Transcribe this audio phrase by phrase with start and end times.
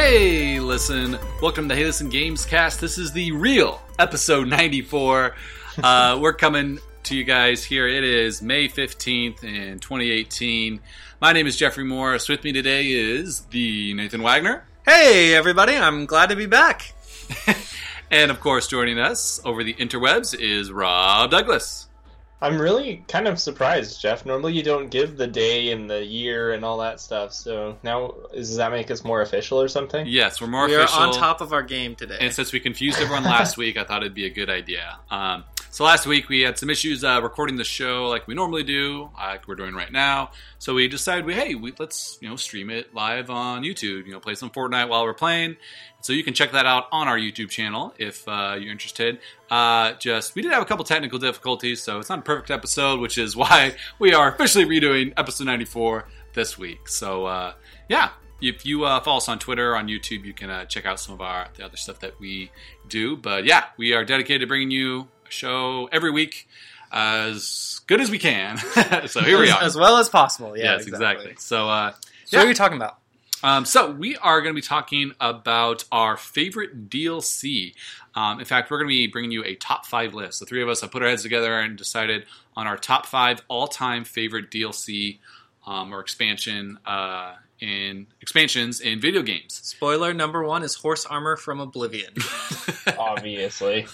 [0.00, 1.18] Hey, listen.
[1.42, 2.80] Welcome to Hey Listen Games Cast.
[2.80, 5.34] This is the real episode 94.
[5.82, 7.86] Uh, we're coming to you guys here.
[7.86, 10.80] It is May 15th in 2018.
[11.20, 12.28] My name is Jeffrey Morris.
[12.28, 14.64] With me today is the Nathan Wagner.
[14.84, 16.94] Hey, everybody, I'm glad to be back.
[18.10, 21.87] and of course, joining us over the interwebs is Rob Douglas.
[22.40, 24.24] I'm really kind of surprised, Jeff.
[24.24, 27.32] Normally, you don't give the day and the year and all that stuff.
[27.32, 30.06] So now, does that make us more official or something?
[30.06, 31.00] Yes, we're more we official.
[31.00, 32.18] are on top of our game today.
[32.20, 34.98] And since we confused everyone last week, I thought it'd be a good idea.
[35.10, 35.44] Um,
[35.78, 39.10] so last week we had some issues uh, recording the show like we normally do,
[39.14, 40.32] like we're doing right now.
[40.58, 44.04] So we decided, we hey, we, let's you know stream it live on YouTube.
[44.04, 45.56] You know, play some Fortnite while we're playing.
[46.00, 49.20] So you can check that out on our YouTube channel if uh, you're interested.
[49.52, 52.98] Uh, just we did have a couple technical difficulties, so it's not a perfect episode,
[52.98, 56.88] which is why we are officially redoing episode 94 this week.
[56.88, 57.52] So uh,
[57.88, 60.98] yeah, if you uh, follow us on Twitter, on YouTube, you can uh, check out
[60.98, 62.50] some of our the other stuff that we
[62.88, 63.16] do.
[63.16, 66.48] But yeah, we are dedicated to bringing you show every week
[66.92, 68.56] as good as we can.
[69.06, 69.62] so here we are.
[69.62, 70.56] as well as possible.
[70.56, 71.34] Yeah, yes, exactly.
[71.38, 71.92] So uh,
[72.24, 72.38] So Yeah.
[72.40, 72.98] what are you talking about?
[73.44, 77.74] um, so we are going to be talking about our favorite DLC.
[78.14, 80.40] Um, in fact, we're going to be bringing you a top five list.
[80.40, 82.24] The three of us have put our heads together and decided
[82.56, 85.18] on our top five all-time favorite DLC
[85.66, 89.60] um, or expansion uh, in expansions in video games.
[89.62, 92.14] Spoiler number one is horse armor from Oblivion.
[92.98, 93.86] Obviously.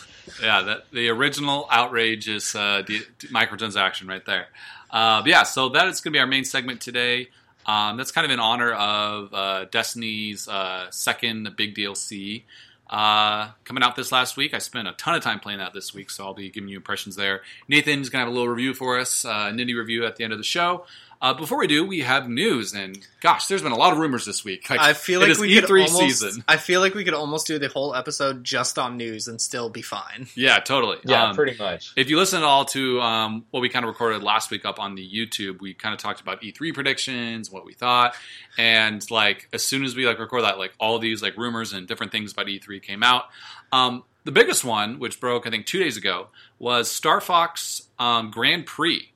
[0.43, 4.49] yeah, that the original outrageous uh, d- d- microtransaction right there.
[4.91, 7.29] Uh, but yeah, so that is going to be our main segment today.
[7.67, 12.43] Um, that's kind of in honor of uh, Destiny's uh, second big DLC
[12.91, 14.53] uh, coming out this last week.
[14.55, 16.77] I spent a ton of time playing that this week, so I'll be giving you
[16.77, 17.41] impressions there.
[17.67, 20.33] Nathan's going to have a little review for us, uh, nitty review at the end
[20.33, 20.85] of the show.
[21.23, 24.27] Uh, before we do, we have news, and gosh, there's been a lot of rumors
[24.27, 24.69] this week.
[24.69, 26.45] Like, I feel like we could E3 almost, season.
[26.47, 29.69] I feel like we could almost do the whole episode just on news and still
[29.71, 30.27] be fine.
[30.37, 30.99] Yeah, totally.
[31.05, 31.93] Yeah, Um, pretty much.
[31.97, 34.79] If you listen at all to um, what we kind of recorded last week up
[34.79, 38.15] on the YouTube, we kind of talked about E3 predictions, what we thought,
[38.59, 41.87] and like as soon as we like record that, like all these like rumors and
[41.89, 43.25] different things about E3 came out.
[43.73, 46.29] Um, the biggest one, which broke I think two days ago,
[46.59, 49.09] was Star Fox um, Grand Prix.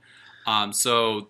[0.46, 1.28] Um, so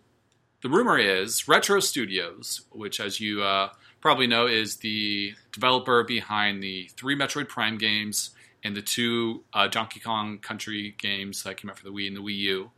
[0.63, 3.71] the rumor is Retro Studios, which as you uh,
[4.01, 8.31] probably know is the developer behind the three Metroid Prime games
[8.65, 12.17] and the two uh, Donkey Kong Country games that came out for the Wii and
[12.17, 12.71] the Wii U,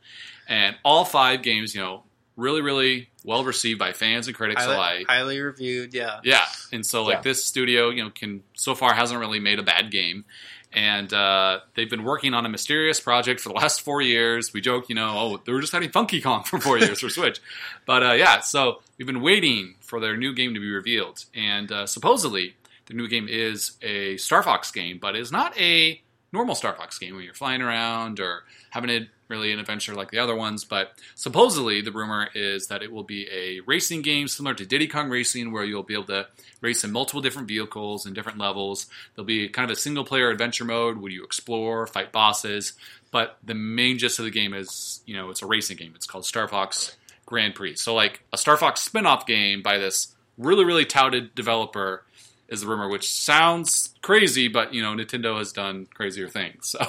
[0.47, 2.03] and all five games, you know,
[2.37, 5.07] really, really well received by fans and critics Highly, alike.
[5.09, 6.21] highly reviewed, yeah.
[6.23, 7.21] Yeah, and so like Yeah.
[7.23, 10.25] this studio, you know, can so far hasn't really made a bad game,
[10.73, 14.53] and uh, they've been working on a mysterious project for the last four years.
[14.53, 17.09] We joke, you know, oh, they were just having Funky Kong for four years for
[17.11, 17.41] Switch,
[17.87, 21.71] but uh, yeah, so we've been waiting for their new game to be revealed, and
[21.73, 22.55] uh, supposedly
[22.87, 26.01] the new game is a Star Fox game, but is not a
[26.33, 30.11] normal Star Fox game where you're flying around or having a really an adventure like
[30.11, 30.65] the other ones.
[30.65, 34.89] But supposedly the rumor is that it will be a racing game similar to Diddy
[34.89, 36.27] Kong Racing, where you'll be able to
[36.61, 38.87] race in multiple different vehicles and different levels.
[39.15, 42.73] There'll be kind of a single player adventure mode where you explore, fight bosses.
[43.13, 45.93] But the main gist of the game is, you know, it's a racing game.
[45.95, 47.77] It's called Star Fox Grand Prix.
[47.77, 52.05] So like a Star Fox spin-off game by this really, really touted developer
[52.51, 56.69] is the rumor, which sounds crazy, but you know, Nintendo has done crazier things.
[56.71, 56.81] So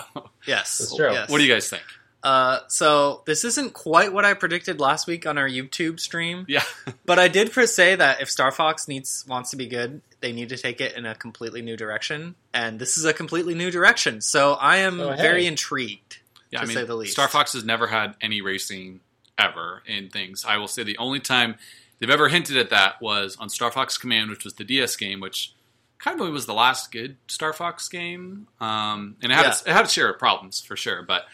[0.48, 0.78] Yes.
[0.80, 1.12] That's true.
[1.12, 1.30] yes.
[1.30, 1.84] what do you guys think?
[2.24, 6.64] Uh, so this isn't quite what I predicted last week on our YouTube stream, Yeah.
[7.06, 10.32] but I did first say that if Star Fox needs wants to be good, they
[10.32, 13.72] need to take it in a completely new direction, and this is a completely new
[13.72, 14.22] direction.
[14.22, 15.22] So I am Oh, hey.
[15.22, 16.20] very intrigued.
[16.52, 17.14] Yeah, to I mean, say the least.
[17.14, 19.00] Star Fox has never had any racing
[19.40, 20.46] ever in things.
[20.48, 21.56] I will say the only time
[22.02, 25.22] they've ever hinted at that was on Star Fox Command, which was the DS game,
[25.22, 25.54] which
[26.00, 28.48] kind of was the last good Star Fox game.
[28.60, 29.50] Um, and it had, Yeah.
[29.52, 31.04] its, it had its share of problems for sure.
[31.04, 31.26] But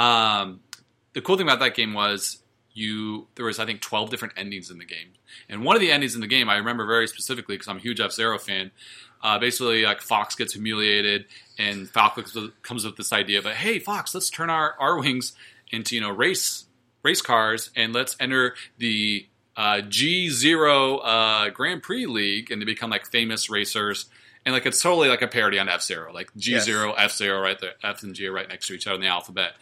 [0.00, 0.60] um,
[1.14, 2.38] the cool thing about that game was
[2.72, 5.08] you there was I think twelve different endings in the game,
[5.48, 7.80] and one of the endings in the game I remember very specifically because I'm a
[7.80, 8.70] huge F Zero fan.
[9.22, 11.26] Uh, basically, like Fox gets humiliated,
[11.58, 12.22] and Falco
[12.62, 13.42] comes with this idea.
[13.42, 15.32] But hey, Fox, let's turn our our wings
[15.72, 16.66] into you know race
[17.02, 19.26] race cars, and let's enter the
[19.56, 24.06] uh, G Zero uh, Grand Prix League, and they become like famous racers.
[24.44, 27.40] And like it's totally like a parody on F Zero, like G Zero, F Zero,
[27.40, 29.52] right there, F and G are right next to each other in the alphabet.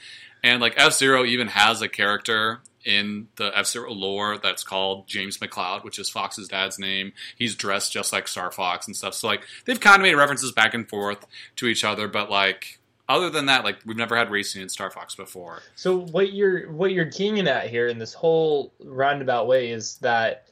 [0.43, 5.08] And like F Zero even has a character in the F Zero lore that's called
[5.08, 7.12] James McCloud, which is Fox's dad's name.
[7.37, 9.14] He's dressed just like Star Fox and stuff.
[9.14, 11.26] So like they've kind of made references back and forth
[11.56, 14.90] to each other, but like other than that, like we've never had racing in Star
[14.90, 15.62] Fox before.
[15.76, 20.46] So what you're what you're keying at here in this whole roundabout way is that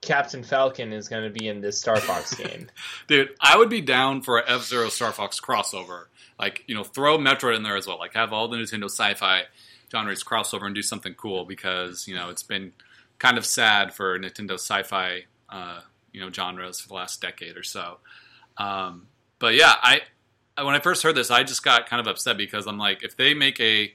[0.00, 2.68] Captain Falcon is going to be in this Star Fox game.
[3.08, 6.04] Dude, I would be down for a F Zero Star Fox crossover.
[6.38, 7.98] Like, you know, throw Metroid in there as well.
[7.98, 9.42] Like, have all the Nintendo sci-fi
[9.90, 12.72] genres crossover and do something cool because you know it's been
[13.18, 15.80] kind of sad for Nintendo sci-fi, uh,
[16.12, 17.98] you know, genres for the last decade or so.
[18.56, 19.08] Um,
[19.38, 20.02] but yeah, I
[20.64, 23.16] when I first heard this, I just got kind of upset because I'm like, if
[23.16, 23.94] they make a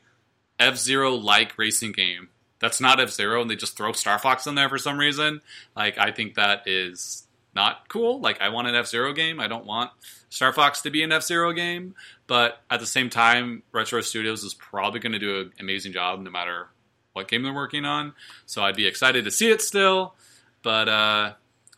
[0.60, 2.30] F Zero like racing game
[2.64, 5.42] that's not F Zero and they just throw Star Fox in there for some reason,
[5.76, 8.22] like I think that is not cool.
[8.22, 9.42] Like I want an F Zero game.
[9.42, 9.92] I don't want
[10.30, 11.94] Star Fox to be an F Zero game.
[12.26, 16.22] But at the same time, Retro Studios is probably going to do an amazing job
[16.22, 16.68] no matter
[17.12, 18.14] what game they're working on.
[18.46, 20.16] So I'd be excited to see it still.
[20.64, 21.34] But uh,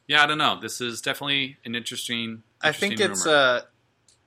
[0.08, 0.60] yeah, I don't know.
[0.62, 2.44] This is definitely an interesting.
[2.62, 3.38] I think it's rumor.
[3.38, 3.62] uh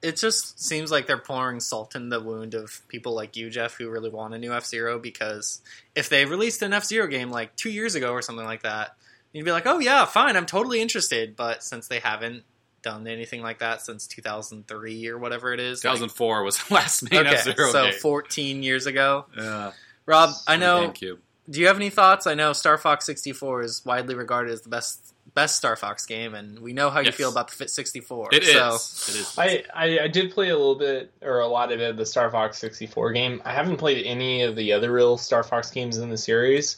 [0.03, 3.75] it just seems like they're pouring salt in the wound of people like you, Jeff,
[3.77, 4.99] who really want a new F Zero.
[4.99, 5.61] Because
[5.95, 8.97] if they released an F Zero game like two years ago or something like that,
[9.33, 12.45] you'd be like, "Oh yeah, fine, I'm totally interested." But since they haven't
[12.83, 17.11] done anything like that since 2003 or whatever it is, like- 2004 was the last
[17.11, 17.95] main okay, F Zero so game.
[17.95, 19.27] 14 years ago.
[19.37, 19.73] yeah.
[20.07, 20.89] Rob, I know.
[20.89, 21.19] GameCube.
[21.51, 22.27] Do you have any thoughts?
[22.27, 26.35] I know Star Fox 64 is widely regarded as the best best Star Fox game,
[26.35, 28.31] and we know how you feel about the Fit 64.
[28.33, 28.53] It is.
[28.53, 29.39] so, It is.
[29.39, 32.29] I, I, I did play a little bit or a lot of it, the Star
[32.31, 33.41] Fox 64 game.
[33.45, 36.77] I haven't played any of the other real Star Fox games in the series.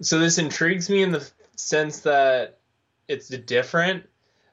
[0.00, 2.60] So this intrigues me in the sense that
[3.08, 4.08] it's different,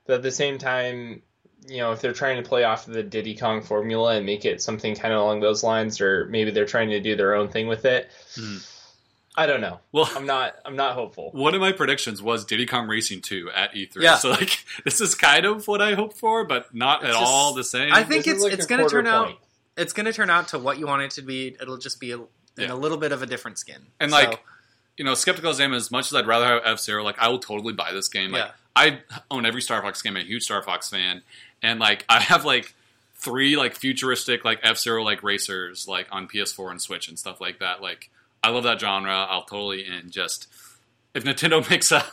[0.08, 1.22] but at the same time,
[1.68, 4.44] you know, if they're trying to play off of the Diddy Kong formula and make
[4.44, 7.50] it something kind of along those lines, or maybe they're trying to do their own
[7.50, 8.10] thing with it.
[8.36, 8.58] Hmm.
[9.42, 9.80] I don't know.
[9.94, 10.56] Well, I'm not.
[10.66, 11.32] I'm not hopeful.
[11.32, 14.02] one of my predictions was Diddy Kong Racing 2 at E3.
[14.02, 14.16] Yeah.
[14.18, 17.32] So like this is kind of what I hoped for, but not It's at just-
[17.32, 17.94] all the same.
[17.94, 19.38] I think This it's like it's going to quarter turn out
[19.78, 21.56] it's going to turn out to what you want it to be.
[21.62, 22.28] It'll just be a, in
[22.58, 22.74] Yeah.
[22.74, 23.78] a little bit of a different skin.
[24.02, 24.44] And So, like,
[24.98, 27.40] you know, Skeptical Zam, as much as I'd rather have F Zero, like I will
[27.40, 28.32] totally buy this game.
[28.32, 28.52] Like Yeah.
[28.76, 29.00] I
[29.32, 31.22] own every Star Fox game, I'm a huge Star Fox fan.
[31.64, 32.74] And like I have like
[33.16, 37.40] three like futuristic like F Zero like racers like on PS4 and Switch and stuff
[37.40, 37.82] like that.
[37.82, 38.10] Like
[38.44, 39.12] I love that genre.
[39.12, 40.48] I'll totally in just
[41.14, 42.04] if Nintendo makes a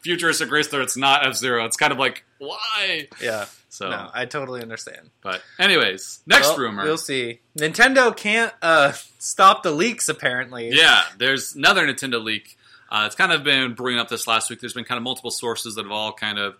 [0.00, 3.08] futuristic racer it's not F Zero, it's kind of like why?
[3.22, 5.10] yeah, So no, I totally understand.
[5.22, 6.84] but anyways, next Well, rumor.
[6.84, 7.40] We'll see.
[7.58, 10.08] Nintendo can't uh, stop the leaks.
[10.08, 12.56] Apparently, Yeah, there's another Nintendo leak.
[12.90, 14.60] Uh, it's kind of been brewing up this last week.
[14.60, 16.56] There's been kind of multiple sources that have all kind of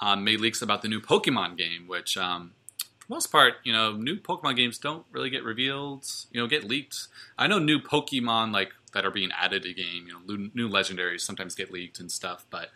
[0.00, 2.52] um, made leaks about the new Pokemon game, which, um,
[3.08, 6.06] most part, you know, new Pokemon games don't really get revealed.
[6.32, 7.08] You know, get leaked.
[7.38, 10.06] I know new Pokemon like that are being added to game.
[10.06, 12.46] You know, new, legendaries sometimes get leaked and stuff.
[12.50, 12.70] But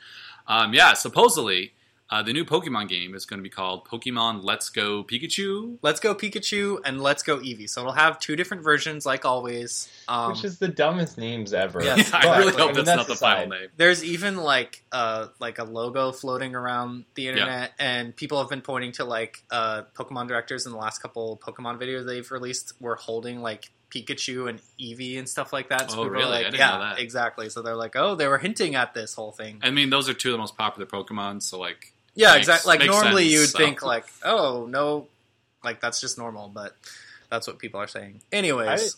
[0.46, 1.72] um, yeah, supposedly
[2.10, 5.78] uh, the new Pokemon game is going to be called Pokemon Let's Go Pikachu.
[5.80, 7.68] Let's go Pikachu and Let's go Eevee.
[7.70, 9.88] So it'll have two different versions, like always.
[10.08, 11.82] Um, Which is the dumbest names ever.
[11.84, 13.34] Yeah, I but- really I hope mean, that's, not the aside.
[13.44, 13.68] final name.
[13.76, 18.62] There's even like uh like a logo floating around the internet, and people have been
[18.62, 22.96] pointing to like uh Pokemon directors in the last couple Pokemon videos they've released were
[22.96, 25.82] holding like Pikachu and Eevee and stuff like that.
[25.82, 26.24] Oh, people are really?
[26.30, 26.98] Like, I didn't yeah, know that.
[27.00, 27.50] exactly.
[27.50, 29.60] So they're like, oh, they were hinting at this whole thing.
[29.62, 32.68] I mean, those are two of the most popular Pokemon, so like yeah, makes- exactly.
[32.70, 33.58] Like makes normally sense, you'd so.
[33.58, 35.06] think like, oh no,
[35.64, 36.76] like that's just normal, but
[37.30, 38.20] that's what people are saying.
[38.32, 38.96] Anyways,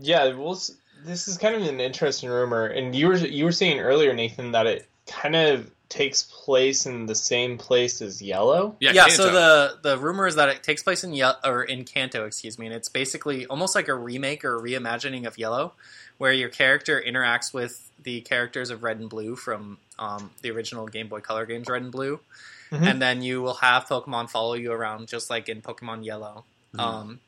[0.00, 0.58] Yeah, well,
[1.04, 4.52] this is kind of an interesting rumor, and you were you were saying earlier, Nathan,
[4.52, 8.76] that it kind of takes place in the same place as Yellow.
[8.78, 9.16] yeah, yeah, Kanto.
[9.16, 12.58] so the the rumor is that it takes place in Ye- or in Kanto, excuse
[12.58, 15.72] me, and it's basically almost like a remake or a reimagining of Yellow,
[16.18, 20.86] where your character interacts with the characters of Red and Blue from um, the original
[20.88, 22.18] Game Boy Color games, Red and Blue,
[22.72, 22.90] Mhm.
[22.90, 26.44] and then you will have Pokemon follow you around, just like in Pokemon Yellow.
[26.74, 26.80] Mhm.
[26.80, 27.20] Um,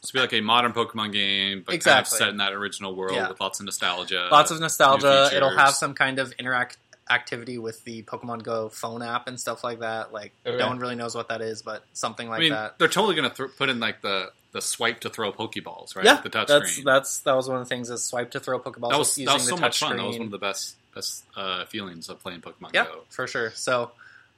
[0.00, 1.92] It's be like a modern Pokemon game, but Exactly.
[1.92, 3.28] kind of set in that original world Yeah.
[3.28, 4.28] with lots of nostalgia.
[4.30, 5.30] lots of nostalgia.
[5.34, 6.76] It'll have some kind of interact
[7.10, 10.12] activity with the Pokemon Go phone app and stuff like that.
[10.12, 10.56] Like Okay.
[10.58, 12.78] no one really knows what that is, but something like I mean, that.
[12.78, 16.04] they're totally going to th- put in like the the swipe to throw Pokeballs, right?
[16.04, 16.84] Yeah, the touch that's screen.
[16.84, 19.26] that's that was one of the things is swipe to throw Pokeballs that was using
[19.26, 19.88] that was so touch much fun.
[19.90, 19.98] screen.
[20.02, 23.02] That was one of the best best uh, feelings of playing Pokemon yeah, Go.
[23.10, 23.50] for sure.
[23.54, 23.90] So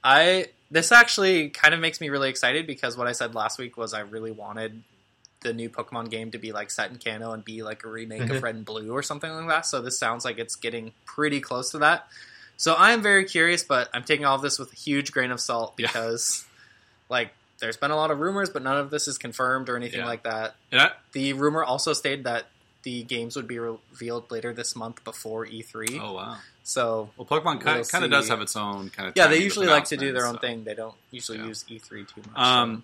[0.03, 3.77] I this actually kind of makes me really excited because what I said last week
[3.77, 4.83] was I really wanted
[5.41, 8.29] the new Pokemon game to be like set in Kanto and be like a remake
[8.29, 9.65] of Red and Blue or something like that.
[9.65, 12.07] So this sounds like it's getting pretty close to that.
[12.57, 15.31] So I am very curious, but I'm taking all of this with a huge grain
[15.31, 15.87] of salt Yeah.
[15.87, 16.45] because
[17.09, 20.01] like there's been a lot of rumors, but none of this is confirmed or anything
[20.01, 20.05] Yeah.
[20.07, 20.55] like that.
[20.73, 22.47] I, The rumor also stated that
[22.83, 25.99] the games would be revealed later this month before E3.
[26.01, 26.37] oh wow.
[26.63, 29.37] So Well, Pokemon kind, We'll kind of does have its own kind of yeah, they
[29.39, 30.63] usually like to do their own thing.
[30.63, 31.45] They don't usually Yeah.
[31.47, 32.37] use E3 too much.
[32.37, 32.83] Um,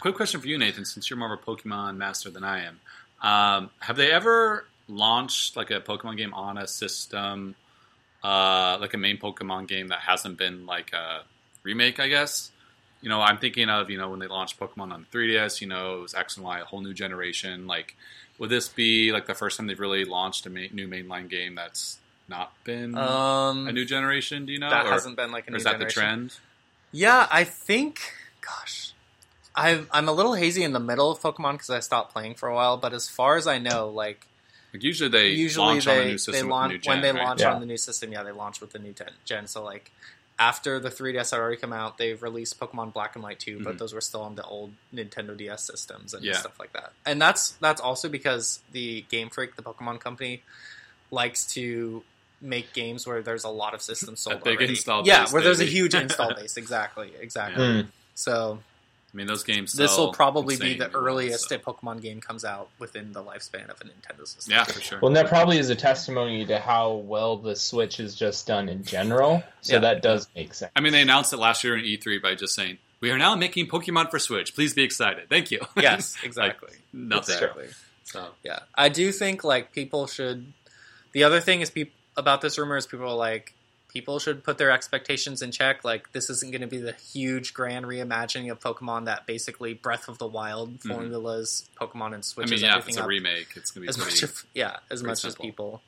[0.00, 2.80] quick question for you, Nathan, since you're more of a Pokemon master than I am.
[3.22, 7.54] Um, have they ever launched like a Pokemon game on a system
[8.24, 11.22] uh, like a main Pokemon game that hasn't been like a
[11.62, 12.50] remake, I guess.
[13.02, 15.60] You know, I'm thinking of you know when they launched Pokemon on 3DS.
[15.60, 17.66] You know, it was X and Y, a whole new generation.
[17.66, 17.94] Like,
[18.38, 21.54] would this be like the first time they've really launched a ma- new mainline game
[21.54, 21.98] that's
[22.28, 24.46] not been Um, a new generation?
[24.46, 24.70] Do you know?
[24.70, 26.00] that or, hasn't been like a or new is that generation.
[26.00, 26.34] the trend?
[26.92, 28.00] Yeah, I think.
[28.40, 28.92] Gosh,
[29.54, 32.48] I I'm a little hazy in the middle of Pokemon because I stopped playing for
[32.48, 32.76] a while.
[32.76, 34.26] But as far as I know, like
[34.72, 36.78] Like usually they usually launch they on the new they system with launch the new
[36.80, 37.24] gen, when they right?
[37.26, 37.52] launch Yeah.
[37.54, 38.12] on the new system.
[38.12, 39.46] Yeah, they launch with the new ten, gen.
[39.46, 39.90] So like
[40.38, 43.76] after the 3DS had already come out, they've released Pokemon Black and White 2, but
[43.76, 43.78] Mhm.
[43.78, 46.36] those were still on the old Nintendo DS systems and Yeah.
[46.38, 46.92] stuff like that.
[47.06, 50.42] And that's that's also because the Game Freak, the Pokemon company,
[51.10, 52.04] likes to
[52.40, 54.36] make games where there's a lot of systems sold.
[54.36, 54.72] A big already.
[54.74, 56.56] install yeah, base, where there's a huge install base.
[56.58, 57.64] Exactly, exactly.
[57.64, 57.82] Yeah.
[57.82, 57.88] Hmm.
[58.14, 58.62] So
[59.16, 59.72] I mean, those games.
[59.72, 63.22] this will sell probably be the earliest so- a Pokemon game comes out within the
[63.22, 64.52] lifespan of a Nintendo system.
[64.52, 64.98] Yeah, for sure.
[65.00, 68.68] Well, and that probably is a testimony to how well the Switch is just done
[68.68, 69.42] in general.
[69.62, 69.78] So Yeah.
[69.80, 70.70] that does make sense.
[70.76, 73.34] I mean, they announced it last year in E3 by just saying, "We are now
[73.36, 74.54] making Pokemon for Switch.
[74.54, 75.30] Please be excited.
[75.30, 76.74] Thank you." Yes, exactly.
[76.92, 77.34] Nothing.
[77.36, 77.68] exactly.
[78.04, 80.52] So Yeah, I do think like people should.
[81.12, 83.54] The other thing is people about this rumor is people are like
[83.96, 85.82] people should put their expectations in check.
[85.84, 90.06] Like this isn't going to be the huge grand reimagining of Pokemon that basically Breath
[90.08, 90.88] of the Wild Mhm.
[90.88, 93.88] formulas Pokemon and I mean, yeah, if everything it's a up remake, it's gonna be
[93.88, 95.82] as much of yeah as much as people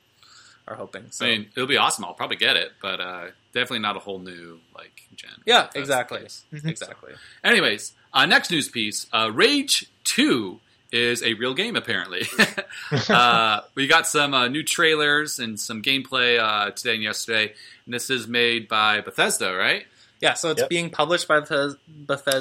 [0.66, 1.04] are hoping.
[1.10, 2.04] So I mean, it'll be awesome.
[2.06, 5.30] I'll probably get it, but uh, definitely not a whole new like gen.
[5.44, 6.44] yeah, exactly, case.
[6.52, 7.12] exactly.
[7.44, 10.60] Anyways, uh, next news piece: uh, Rage Two
[10.92, 11.76] is a real game.
[11.76, 12.22] Apparently,
[13.08, 17.52] uh, we got some uh, new trailers and some gameplay uh, today and yesterday.
[17.84, 19.86] And this is made by Bethesda, right?
[20.20, 20.68] Yeah, so it's Yep.
[20.70, 21.78] being published by Bethesda,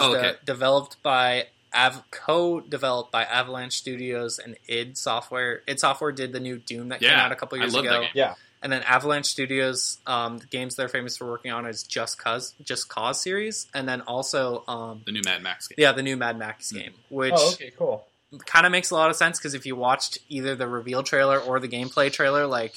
[0.02, 0.36] Oh, okay.
[0.46, 5.62] developed by Av- co-developed by Avalanche Studios and id Software.
[5.68, 7.92] id Software did the new Doom that came out a couple I years love that
[7.92, 8.10] ago, game.
[8.16, 8.34] Yeah.
[8.64, 12.56] and then Avalanche Studios, um, the games they're famous for working on is Just Cause,
[12.64, 15.76] Just Cause series, and then also, um, The new Mad Max game.
[15.78, 16.78] yeah, the new Mad Max Hmm.
[16.80, 18.08] game, which Oh, okay, cool.
[18.46, 21.40] Kind of makes a lot of sense because if you watched either the reveal trailer
[21.40, 22.76] or the gameplay trailer, like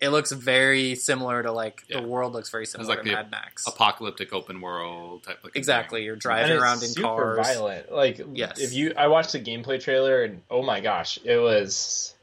[0.00, 2.00] it looks very similar to like Yeah.
[2.00, 3.66] the world looks very similar like to the Mad Max.
[3.66, 7.46] Apocalyptic open world type of Exactly, you're And driving it's around in super cars.
[7.46, 7.92] violent.
[7.92, 8.60] Like, Yes.
[8.60, 12.14] if you, I watched the gameplay trailer, and oh my gosh, it was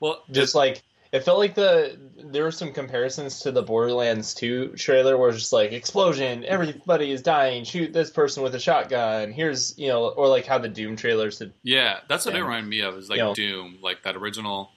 [0.00, 0.82] Well, just like
[1.14, 5.38] it felt like the there were some comparisons to the Borderlands 2 trailer where it's
[5.38, 9.30] just like explosion, everybody is dying, shoot this person with a shotgun.
[9.30, 11.52] Here's you know, or like how the Doom trailers did.
[11.62, 12.96] Yeah, that's what it reminded me of.
[12.96, 13.34] Is like You know.
[13.34, 14.70] Doom, like that original.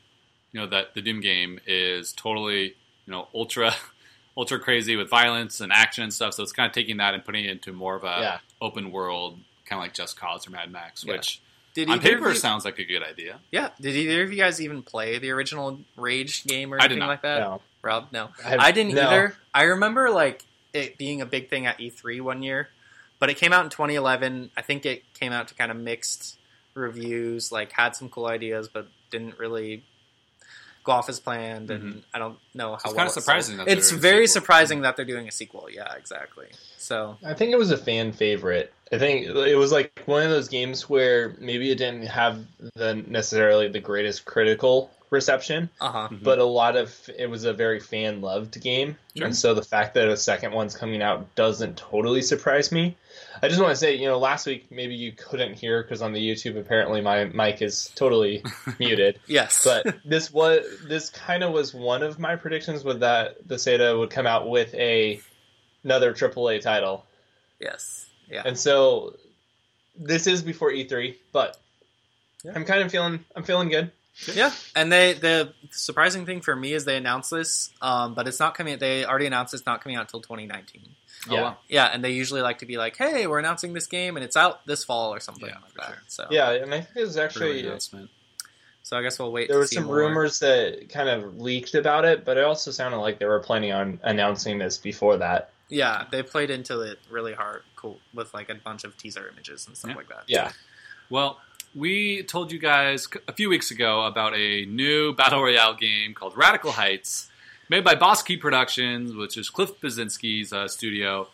[0.52, 2.76] You know that the Doom game is totally
[3.06, 3.74] you know ultra,
[4.38, 6.36] ultra crazy with violence and action and stuff.
[6.36, 8.38] So it's kind of taking that and putting it into more of a Yeah.
[8.62, 11.14] open world, kind of like Just Cause or Mad Max, Yeah.
[11.14, 11.42] which
[11.78, 13.40] Did on paper you, sounds like a good idea.
[13.52, 13.70] yeah?
[13.80, 17.00] Did either of you guys even play the original Rage game or I did anything
[17.02, 17.08] not.
[17.10, 17.40] like that?
[17.42, 17.62] No.
[17.84, 19.04] Rob, no, I've- I didn't no.
[19.08, 19.36] either.
[19.54, 20.44] I remember like
[20.74, 22.70] it being a big thing at E3 one year,
[23.20, 24.50] but it came out in 2011.
[24.58, 26.40] I think it came out to kind of mixed
[26.74, 27.52] reviews.
[27.52, 29.84] Like had some cool ideas, but didn't really
[30.88, 31.70] go is planned.
[31.70, 32.00] And mm-hmm.
[32.14, 32.76] I don't know how.
[32.76, 33.24] It's well kind of it sold.
[33.24, 33.58] surprising.
[33.58, 35.68] That It's they're a very surprising that they're doing a sequel.
[35.72, 36.48] Yeah, exactly.
[36.78, 38.74] So I think it was a fan favorite.
[38.92, 42.96] I think it was like one of those games where maybe it didn't have the
[42.96, 46.08] necessarily the greatest critical reception, uh huh.
[46.12, 46.24] Mhm.
[46.24, 49.26] but a lot of it was a very fan loved game, Sure.
[49.28, 52.98] and so the fact that a second one's coming out doesn't totally surprise me.
[53.42, 56.12] I just want to say, you know, last week maybe you couldn't hear because on
[56.14, 58.44] the YouTube apparently my mic is totally
[58.80, 59.20] muted.
[59.28, 63.98] Yes, But this was this kind of was one of my predictions with that Bethesda
[63.98, 65.22] would come out with a
[65.84, 67.06] another AAA title.
[67.60, 68.42] yes, yeah.
[68.46, 69.16] And so
[69.98, 71.58] this is before E3, but
[72.44, 72.52] Yeah.
[72.56, 73.92] I'm kind of feeling I'm feeling good.
[74.34, 78.40] Yeah, and they the surprising thing for me is they announced this, um, but it's
[78.40, 78.78] not coming.
[78.80, 80.82] They already announced it's not coming out until 2019.
[81.30, 81.42] Oh, Yeah.
[81.42, 81.58] wow.
[81.68, 84.36] Yeah, and they usually like to be like, "Hey, we're announcing this game, and it's
[84.36, 86.04] out this fall or something Yeah, like that." sure.
[86.08, 88.10] So Yeah, and I think it was actually announcement.
[88.84, 89.50] so I guess we'll wait.
[89.50, 89.96] there were some more.
[89.98, 93.72] rumors that kind of leaked about it, but it also sounded like they were planning
[93.72, 95.52] on announcing this before that.
[95.70, 99.68] Yeah, they played into it really hard, cool, with like a bunch of teaser images
[99.68, 99.98] and stuff Yeah.
[99.98, 100.24] like that.
[100.28, 100.52] Yeah.
[101.10, 101.40] Well,
[101.76, 106.36] we told you guys a few weeks ago about a new battle royale game called
[106.36, 107.30] Radical Heights,
[107.70, 111.28] made by Boss Key Productions, which is Cliff Bleszinski's uh, studio.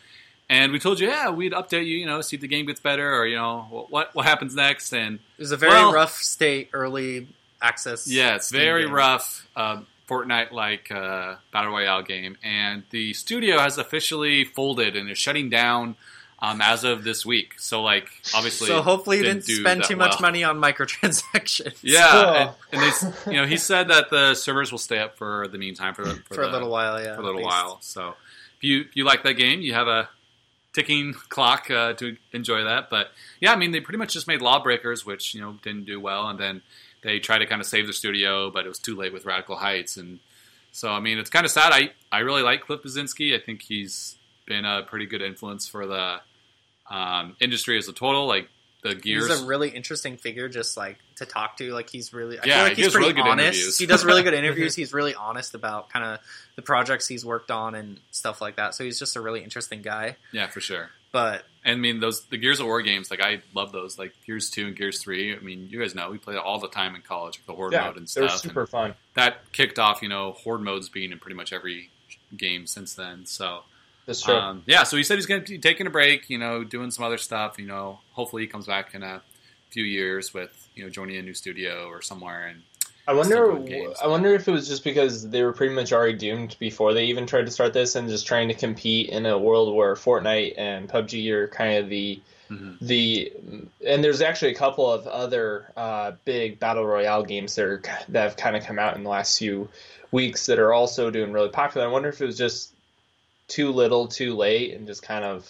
[0.49, 2.79] And we told you, yeah, we'd update you, you know, see if the game gets
[2.81, 4.93] better or you know what what happens next.
[4.93, 7.27] And It was a very Well- rough state early
[7.61, 8.07] access.
[8.11, 8.93] yeah, it's very game.
[8.93, 9.47] rough.
[9.55, 15.17] Uh, Fortnite like uh, battle royale game, and the studio has officially folded and is
[15.17, 15.95] shutting down.
[16.43, 17.53] Um, as of this week.
[17.57, 20.23] So like obviously, So hopefully you didn't didn't spend too much well.
[20.29, 21.77] money on microtransactions.
[21.81, 22.55] yeah, Cool.
[22.73, 25.57] and, and they, you know, he said that the servers will stay up for the
[25.57, 27.15] meantime for the, for, for a little while, yeah.
[27.15, 27.77] for a little while.
[27.79, 28.15] So
[28.57, 30.09] if you if you like that game, you have a
[30.73, 32.89] ticking clock uh, to enjoy that.
[32.89, 35.97] But yeah, I mean, they pretty much just made Lawbreakers, which you know didn't do
[35.99, 36.61] well, and then
[37.03, 39.55] they tried to kind of save the studio, but it was too late with Radical
[39.55, 40.19] Heights, and
[40.73, 41.71] so I mean, it's kind of sad.
[41.71, 43.33] I I really like Cliff Bleszinski.
[43.33, 46.19] I think he's been a pretty good influence for the
[46.93, 48.27] um, industry as a total.
[48.27, 48.49] Like
[48.83, 49.29] the gears.
[49.29, 51.71] He's a really interesting figure, just like to talk to.
[51.73, 53.47] Like he's really, I Yeah, feel like he's does pretty really good honest.
[53.57, 53.77] interviews.
[53.79, 54.75] He does really good interviews.
[54.75, 56.19] he's really honest about kind of
[56.55, 58.75] the projects he's worked on and stuff like that.
[58.75, 60.17] So he's just a really interesting guy.
[60.31, 60.89] yeah, for sure.
[61.13, 64.13] But And I mean, those the Gears of War games, like I love those, like
[64.25, 65.33] Gears Two and Gears Three.
[65.35, 67.53] I mean, you guys know we played it all the time in college, with the
[67.53, 68.41] Horde Yeah, mode and they're stuff.
[68.41, 68.93] super and fun.
[69.13, 71.89] that kicked off, you know, Horde modes being in pretty much every
[72.35, 73.27] game since then.
[73.27, 73.61] So,
[74.05, 74.33] That's true.
[74.35, 74.83] um, yeah.
[74.83, 77.17] So he said he's going to be taking a break, you know, doing some other
[77.17, 77.57] stuff.
[77.57, 79.21] You know, hopefully he comes back in a
[79.69, 82.47] few years with you know joining a new studio or somewhere.
[82.47, 82.61] And
[83.07, 83.35] I wonder.
[83.35, 83.97] Still doing games.
[84.03, 87.05] I wonder if it was just because they were pretty much already doomed before they
[87.05, 90.55] even tried to start this, and just trying to compete in a world where Fortnite
[90.57, 92.19] and PUBG are kind of the
[92.51, 92.77] Mhm.
[92.81, 93.31] the.
[93.87, 98.21] And there's actually a couple of other uh, big battle royale games that are that
[98.21, 99.69] have kind of come out in the last few
[100.11, 101.87] weeks that are also doing really popular.
[101.87, 102.72] I wonder if it was just
[103.47, 105.49] too little, too late, and just kind of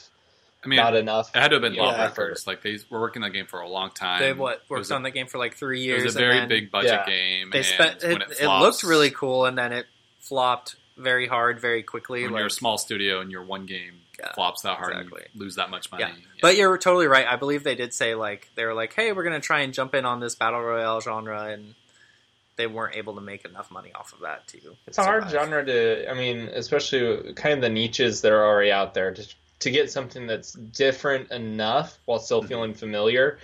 [0.64, 1.30] I mean, not enough.
[1.36, 1.84] it had to have been Yeah.
[1.84, 2.48] Lawbreakers.
[2.48, 4.22] Like they were working on that game for a long time.
[4.22, 6.02] they've what It was worked a- on the game for like three years.
[6.04, 7.06] It was a and very then big budget Yeah.
[7.06, 7.50] game.
[7.52, 8.32] They and spent when it.
[8.32, 9.86] it, It, looked really cool, and then it
[10.20, 12.24] flopped very hard, very quickly.
[12.24, 15.24] When like, you're a small studio and your one game Yeah, flops that hard, exactly.
[15.24, 16.04] and you lose that much money.
[16.08, 16.14] Yeah.
[16.42, 17.28] But you're totally right.
[17.28, 19.94] I believe they did say like they were like, "Hey, we're gonna try and jump
[19.96, 21.74] in on this battle royale genre," and
[22.56, 24.76] they weren't able to make enough money off of that too.
[24.88, 28.72] It's a hard genre to, I mean, especially kind of the niches that are already
[28.72, 29.28] out there to
[29.60, 32.48] to get something that's different enough while still Mhm.
[32.50, 33.40] feeling familiar,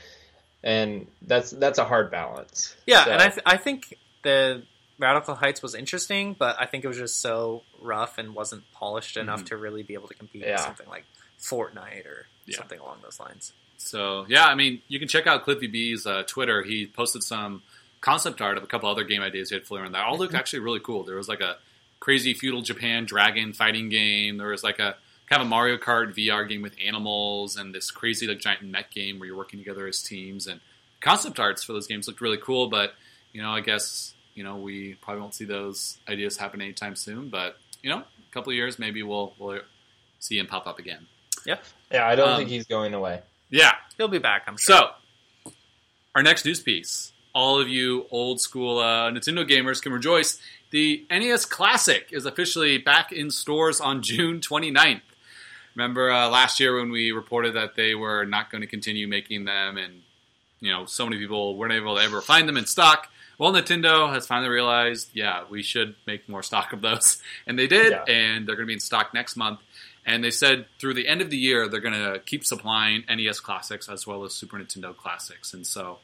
[0.63, 2.75] and that's that's a hard balance.
[2.85, 4.63] Yeah, So- and I th- I think the
[4.97, 9.15] Radical Heights was interesting, but I think it was just so rough and wasn't polished
[9.15, 9.47] enough Mhm.
[9.47, 10.51] to really be able to compete Yeah.
[10.55, 11.05] with something like
[11.39, 12.57] Fortnite or Yeah.
[12.57, 13.53] something along those lines.
[13.77, 16.63] So yeah, I mean, you can check out Cliffy B's uh, Twitter.
[16.63, 17.63] He posted some
[18.01, 19.93] concept art of a couple other game ideas he had floating around.
[19.93, 21.03] That all looked actually really cool.
[21.03, 21.57] There was like a
[21.99, 24.37] crazy feudal Japan dragon fighting game.
[24.37, 24.95] There was like a
[25.29, 28.91] kind of a Mario Kart VR game with animals and this crazy like giant mech
[28.91, 30.47] game where you're working together as teams.
[30.47, 30.59] And
[31.01, 32.67] concept arts for those games looked really cool.
[32.69, 32.93] But
[33.31, 37.29] you know, I guess you know we probably won't see those ideas happen anytime soon.
[37.29, 39.59] But you know, a couple of years maybe we'll we'll
[40.19, 41.07] see him pop up again.
[41.45, 41.57] Yeah.
[41.91, 43.21] Yeah, I don't um, think he's going away.
[43.49, 43.71] Yeah.
[43.97, 44.75] He'll be back, I'm sure.
[45.45, 45.53] So,
[46.15, 47.13] our next news piece.
[47.33, 50.39] All of you old school uh, Nintendo gamers can rejoice.
[50.71, 55.01] The NES Classic is officially back in stores on June 29th.
[55.75, 59.45] Remember uh, last year when we reported that they were not going to continue making
[59.45, 60.01] them, and
[60.59, 63.07] you know so many people weren't able to ever find them in stock.
[63.37, 67.67] Well, Nintendo has finally realized, yeah, we should make more stock of those, and they
[67.67, 68.03] did, Yeah.
[68.13, 69.59] and they're going to be in stock next month.
[70.05, 73.39] And they said through the end of the year they're going to keep supplying NES
[73.39, 75.53] classics as well as Super Nintendo classics.
[75.53, 75.99] And so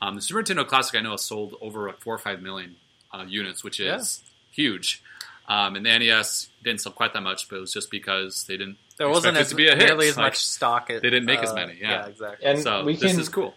[0.00, 2.76] um, the Super Nintendo classic I know has sold over like four or five million
[3.12, 5.02] uh, units, which is huge.
[5.48, 8.56] Um, and the NES didn't sell quite that much, but it was just because they
[8.56, 8.78] didn't.
[8.98, 9.86] there wasn't as to be a hit.
[9.86, 10.90] nearly as Like, much stock.
[10.90, 12.06] At, they didn't make as uh, many, yeah.
[12.06, 12.46] exactly.
[12.46, 13.20] And so we this can.
[13.20, 13.54] is cool.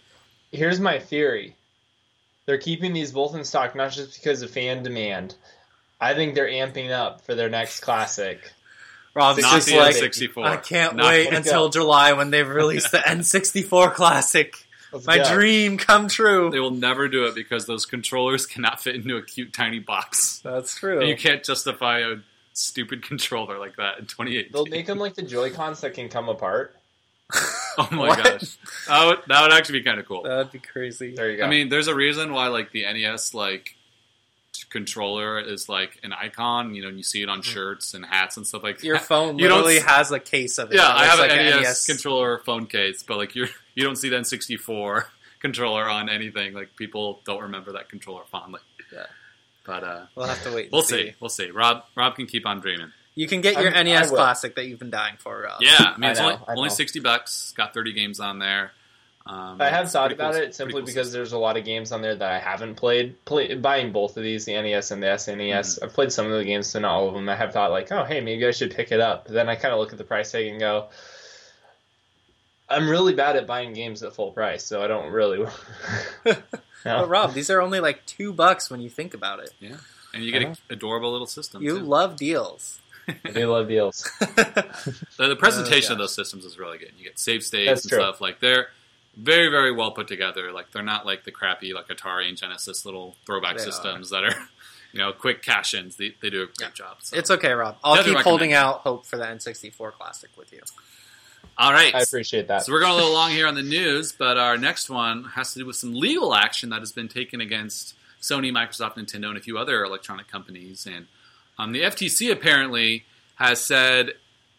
[0.52, 1.56] Here's my theory:
[2.45, 5.36] they're keeping these both in stock not just because of fan demand.
[5.99, 8.54] I think they're amping up for their next classic.
[9.15, 10.45] Rob's Not just the like, N64.
[10.45, 14.56] I can't Not wait until July when they release the N64 Classic.
[14.91, 15.34] Let's My go.
[15.34, 16.49] dream come true.
[16.49, 20.39] They will never do it because those controllers cannot fit into a cute tiny box.
[20.43, 20.99] That's true.
[20.99, 22.15] And you can't justify a
[22.54, 24.52] stupid controller like that in 2018.
[24.52, 26.75] They'll make them like the Joy Cons that can come apart.
[27.78, 28.23] oh my What?
[28.23, 30.23] gosh, that would, that would actually be kind of cool.
[30.23, 31.13] That'd be crazy.
[31.15, 31.45] There you go.
[31.45, 33.75] I mean, there's a reason why like the NES like t-
[34.69, 36.73] controller is like an icon.
[36.75, 39.05] You know, and you see it on shirts and hats and stuff like Your that.
[39.05, 40.75] phone You don't literally has a case of it.
[40.75, 43.95] Yeah, I have like an an NES, controller phone case, but like you you don't
[43.95, 45.05] see the N64
[45.39, 46.53] controller on anything.
[46.53, 48.62] Like people don't remember that controller fondly.
[48.93, 49.05] Yeah.
[49.65, 50.65] But uh, We'll have to wait.
[50.65, 51.13] and we'll see.
[51.19, 51.51] We'll see.
[51.51, 52.91] Rob Rob can keep on dreaming.
[53.15, 54.09] You can get your I'm- NES.
[54.09, 55.62] Classic that you've been dying for, Rob.
[55.62, 57.53] Yeah, I mean I it's know, only, I only sixty bucks.
[57.55, 58.71] Got thirty games on there.
[59.31, 61.13] Um, I have thought about cool- it simply cool because system.
[61.19, 63.23] there's a lot of games on there that I haven't played.
[63.25, 65.83] Play, buying both of these, the NES and the SNES, Mm-hmm.
[65.85, 67.29] I've played some of the games, so not all of them.
[67.29, 69.25] I have thought like, oh, hey, maybe I should pick it up.
[69.25, 70.87] But then I kind of look at the price tag and go,
[72.67, 75.45] I'm really bad at buying games at full price, so I don't really.
[76.85, 77.01] No.
[77.01, 79.51] But Rob, these are only like two bucks when you think about it.
[79.59, 79.75] Yeah,
[80.13, 81.61] and you get an adorable little system.
[81.61, 81.83] You too.
[81.83, 82.79] love deals.
[83.33, 84.09] They love deals.
[85.17, 86.93] The, the presentation Oh, of those systems is really good.
[86.97, 87.99] You get save states That's and true.
[87.99, 88.21] stuff.
[88.21, 88.67] Like they're
[89.19, 90.51] very, very well put together.
[90.51, 94.23] Like they're not like the crappy like Atari and Genesis little throwback They systems that
[94.23, 94.36] are,
[94.93, 95.95] you know, quick cash ins.
[95.97, 96.69] They, they do a great Yeah.
[96.73, 96.97] job.
[97.01, 97.17] So.
[97.17, 97.77] It's okay, Rob.
[97.84, 100.62] I'll Definitely keep holding out hope for the N64 Classic with you.
[101.58, 101.93] All right.
[101.93, 102.63] I appreciate that.
[102.63, 105.53] So we're going a little long here on the news, but our next one has
[105.53, 109.38] to do with some legal action that has been taken against Sony, Microsoft, Nintendo, and
[109.38, 110.88] a few other electronic companies.
[110.89, 111.08] And
[111.58, 113.03] um, the FTC apparently
[113.36, 114.12] has said,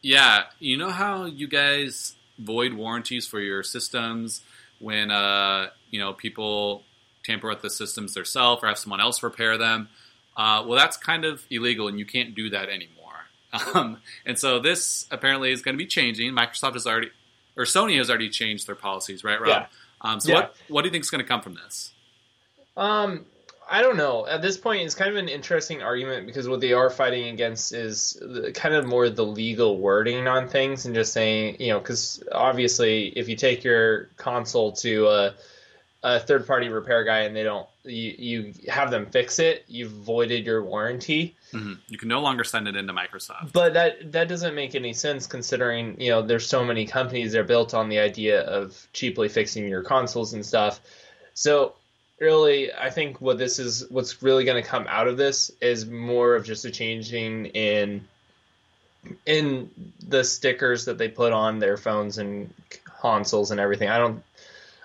[0.03, 4.43] yeah, you know how you guys void warranties for your systems
[4.81, 6.83] when uh, you know people
[7.23, 9.89] tamper with the systems themselves or have someone else repair them.
[10.37, 12.97] Uh, well, that's kind of illegal, and you can't do that anymore.
[13.75, 16.33] Um, and so this apparently is going to be changing.
[16.33, 17.11] Microsoft has already,
[17.57, 19.49] or Sony has already changed their policies, right, Rob?
[19.49, 19.67] Yeah.
[20.03, 20.35] Um, so Yeah.
[20.37, 21.91] what what do you think is going to come from this?
[22.77, 23.27] Um,
[23.73, 24.27] I don't know.
[24.27, 27.73] At this point, it's kind of an interesting argument because what they are fighting against
[27.73, 31.79] is the, kind of more the legal wording on things and just saying, you know,
[31.79, 35.35] because obviously, if you take your console to a,
[36.03, 39.93] a third party repair guy and they don't, you, you have them fix it, you've
[39.93, 41.37] voided your warranty.
[41.53, 41.79] Mhm.
[41.87, 43.53] You can no longer send it into Microsoft.
[43.53, 47.41] But that that doesn't make any sense considering you know there's so many companies that
[47.41, 50.81] are built on the idea of cheaply fixing your consoles and stuff.
[51.35, 51.75] So
[52.21, 55.87] really, I think what this is what's really going to come out of this is
[55.87, 58.07] more of just a changing in
[59.25, 59.71] in
[60.09, 62.53] the stickers that they put on their phones and
[63.01, 63.89] consoles and everything.
[63.89, 64.23] I don't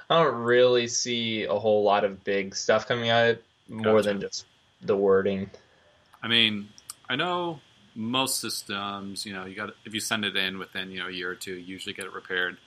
[0.09, 3.95] I don't really see a whole lot of big stuff coming out of it more
[3.97, 4.09] Gotcha.
[4.09, 4.45] than just
[4.81, 5.49] the wording.
[6.23, 6.69] I mean,
[7.09, 7.59] I know
[7.95, 11.11] most systems, you know, you got if you send it in within you know a
[11.11, 12.57] year or two, you usually get it repaired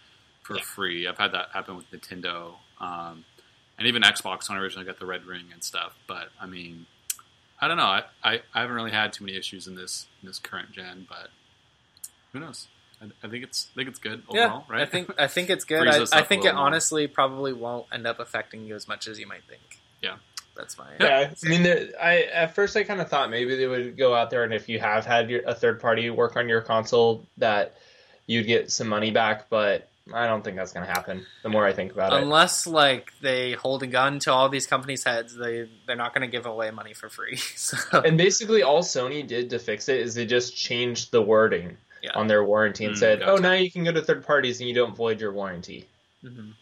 [0.42, 0.62] for Yeah.
[0.62, 1.06] free.
[1.06, 3.24] I've had that happen with Nintendo, um,
[3.78, 5.94] and even Xbox when I originally got the red ring and stuff.
[6.06, 6.86] But I mean,
[7.60, 7.84] I don't know.
[7.84, 11.06] I, I, I haven't really had too many issues in this in this current gen,
[11.08, 11.28] but
[12.32, 12.66] who knows?
[13.00, 14.82] I, I think it's I think it's good overall, right?
[14.82, 15.86] I think I think it's good.
[15.86, 16.64] I, I think it more.
[16.64, 19.62] honestly probably won't end up affecting you as much as you might think.
[20.02, 20.16] Yeah.
[20.56, 20.96] that's fine.
[21.00, 24.14] Yeah, I mean, there- I at first I kind of thought maybe they would go
[24.14, 27.24] out there and if you have had your, a third party work on your console,
[27.38, 27.76] that
[28.26, 29.48] you'd get some money back.
[29.48, 31.26] But I don't think that's going to happen.
[31.42, 34.66] The more I think about it, Unless like they hold a gun to all these
[34.66, 37.36] companies' heads, they they're not going to give away money for free.
[37.56, 41.76] So and basically all Sony did to fix it is they just changed the wording
[42.02, 42.12] Yeah.
[42.14, 43.32] on their warranty and Mm, said, gotcha.
[43.32, 45.86] "Oh, now you can go to third parties and you don't void your warranty."
[46.24, 46.54] Mhm.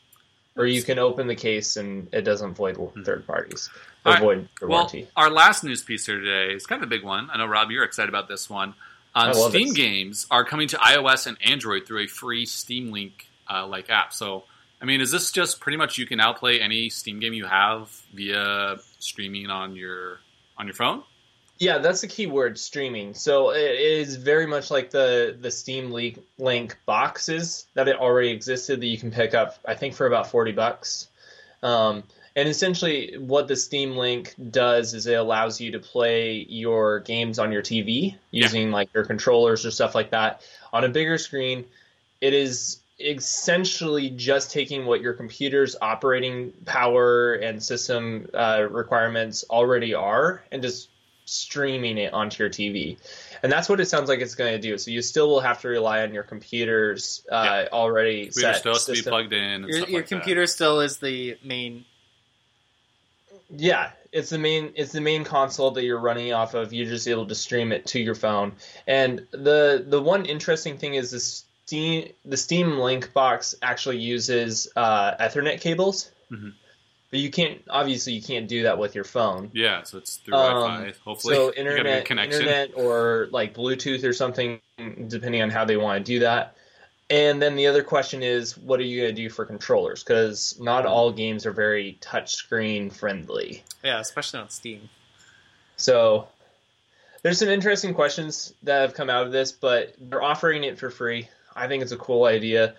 [0.57, 3.69] Or you can open the case and it doesn't void third parties.
[4.05, 5.09] Or Alright, void your Well, warranty.
[5.15, 7.29] our last news piece here today is kind of a big one.
[7.31, 8.71] I know Rob, you're excited about this one.
[9.15, 9.77] Um, I love Steam this.
[9.77, 14.13] games are coming to iOS and Android through a free Steam Link uh, like app.
[14.13, 14.45] So,
[14.81, 17.47] I mean, is this just pretty much you can now play any Steam game you
[17.47, 20.19] have via streaming on your
[20.59, 21.03] on your phone?
[21.59, 23.15] Yeah, that's the key word, streaming.
[23.15, 28.29] So it is very much like the the Steam Link, Link boxes that it already
[28.31, 31.09] existed that you can pick up, I think, for about forty bucks.
[31.63, 32.03] Um,
[32.37, 37.39] and essentially, what the Steam Link does is it allows you to play your games
[37.39, 38.43] on your TV Yeah.
[38.45, 40.43] using like your controllers or stuff like that
[40.75, 41.65] on a bigger screen.
[42.21, 49.93] It is essentially just taking what your computer's operating power and system uh, requirements already
[49.93, 50.89] are and just
[51.27, 52.97] streaming it onto your TV.
[53.43, 54.79] And that's what it sounds like it's going to do.
[54.79, 58.73] So you still will have to rely on your computer's uh, already Computer set still
[58.73, 59.43] has to be plugged in.
[59.43, 61.85] And Your, stuff your like computer still is the main.
[63.51, 66.73] Yeah, it's the main it's the main console that you're running off of.
[66.73, 68.53] You're just able to stream it to your phone.
[68.87, 74.69] And the the one interesting thing is the Steam the Steam Link box actually uses
[74.77, 76.11] uh, Ethernet cables.
[76.31, 76.53] Mhm.
[77.11, 79.51] But you can't obviously you can't do that with your phone.
[79.53, 80.95] Yeah, so it's through Um, Wi-Fi.
[81.05, 82.41] Hopefully, So you got a good internet, connection.
[82.43, 84.61] internet or like Bluetooth or something,
[85.09, 86.57] depending on how they want to do that.
[87.09, 90.03] And then the other question is, what are you going to do for controllers?
[90.03, 93.63] Because not all games are very touchscreen friendly.
[93.85, 94.89] Yeah, especially on Steam.
[95.77, 96.27] So
[97.23, 100.91] there's some interesting questions that have come out of this, but they're offering it for
[100.91, 101.29] free.
[101.57, 102.75] I think it's a cool idea.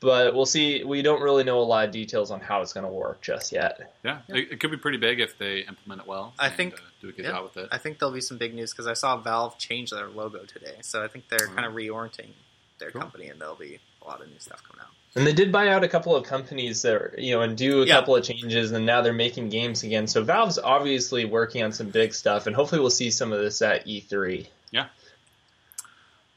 [0.00, 0.84] But we'll see.
[0.84, 3.50] We don't really know a lot of details on how it's going to work just
[3.50, 3.94] yet.
[4.04, 6.34] Yeah, It, it could be pretty big if they implement it well.
[6.38, 7.30] I and, think- uh, do a good yeah.
[7.32, 7.68] job with it.
[7.72, 10.76] I think there'll be some big news because I saw Valve change their logo today,
[10.82, 11.54] so I think they're Mhm.
[11.54, 12.28] kind of reorienting
[12.78, 13.00] their Cool.
[13.00, 14.90] company, and there'll be a lot of new stuff coming out.
[15.14, 17.86] And they did buy out a couple of companies that you know, and do a
[17.86, 17.94] Yeah.
[17.94, 20.06] couple of changes, and now they're making games again.
[20.06, 23.62] So Valve's obviously working on some big stuff, and hopefully we'll see some of this
[23.62, 24.46] at E E3.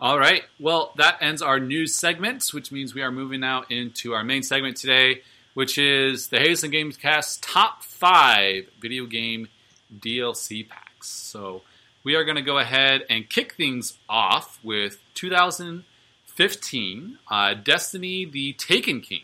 [0.02, 0.44] All right.
[0.62, 4.44] Well, that ends our news segment, which means we are moving now into our main
[4.44, 5.24] segment today,
[5.56, 9.50] which is the Hey Listen Games Cast top five video game
[9.94, 11.10] DLC packs.
[11.10, 11.64] So
[12.06, 18.54] we are going to go ahead and kick things off with 2015 uh, Destiny: The
[18.54, 19.24] Taken King.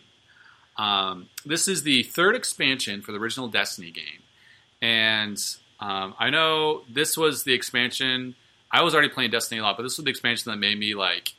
[0.76, 4.24] Um, this is the third expansion for the original Destiny game,
[4.82, 5.42] and
[5.80, 8.36] um, I know this was the expansion.
[8.76, 10.96] I was already playing Destiny a lot, but this was the expansion that made me
[10.96, 11.34] like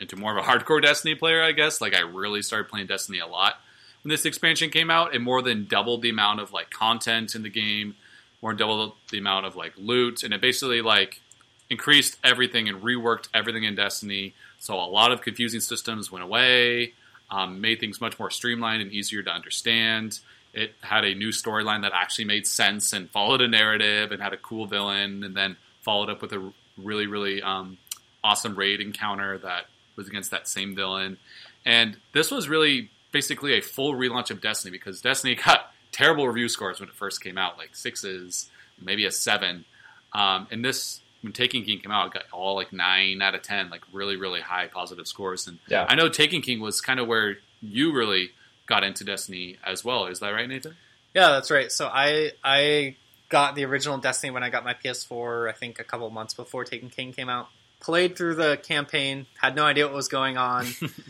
[0.00, 1.42] into more of a hardcore Destiny player.
[1.42, 3.60] I guess like I really started playing Destiny a lot
[4.02, 5.14] when this expansion came out.
[5.14, 7.96] It more than doubled the amount of like content in the game,
[8.42, 11.20] more than doubled the amount of like loot, and it basically like
[11.68, 14.34] increased everything and reworked everything in Destiny.
[14.58, 16.92] So a lot of confusing systems went away
[17.30, 20.18] um, made things much more streamlined and easier to understand.
[20.52, 24.32] It had a new storyline that actually made sense and followed a narrative and had
[24.32, 26.52] a cool villain, and then followed up with a
[26.84, 27.78] really, really um,
[28.22, 29.66] awesome raid encounter that
[29.96, 31.18] was against that same villain.
[31.64, 36.48] And this was really basically a full relaunch of Destiny because Destiny got terrible review
[36.48, 38.48] scores when it first came out, like sixes,
[38.80, 39.64] maybe a seven.
[40.12, 43.42] Um, and this when Taken King came out, it got all like nine out of
[43.42, 45.46] ten, like really, really high positive scores.
[45.46, 45.84] And Yeah.
[45.88, 48.30] I know Taken King was kind of where you really
[48.66, 50.06] got into Destiny as well.
[50.06, 50.76] Is that right, Nathan?
[51.14, 51.70] Yeah, that's right.
[51.70, 52.96] So I I
[53.30, 55.48] got the original Destiny when I got my PS4.
[55.48, 57.48] I think a couple months before Taken King came out.
[57.80, 60.66] Played through the campaign, had no idea what was going on,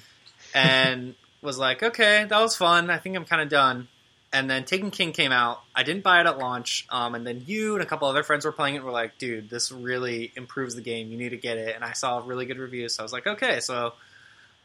[0.54, 2.90] and was like, okay, that was fun.
[2.90, 3.88] I think I'm kind of done.
[4.32, 5.62] And then Taken King came out.
[5.74, 6.86] I didn't buy it at launch.
[6.90, 8.78] Um, and then you and a couple other friends were playing it.
[8.78, 11.10] and Were like, dude, this really improves the game.
[11.10, 11.74] You need to get it.
[11.74, 13.58] And I saw really good reviews, so I was like, okay.
[13.58, 13.94] So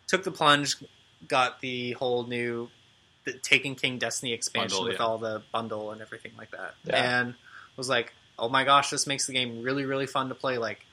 [0.05, 0.75] took the plunge,
[1.27, 2.69] got the whole new
[3.23, 5.05] the Taken King Destiny expansion Bundle, with yeah.
[5.05, 6.75] all the bundle and everything like that.
[6.85, 7.21] Yeah.
[7.21, 7.35] And
[7.77, 10.57] was like, oh my gosh, this makes the game really, really fun to play.
[10.57, 10.85] Like,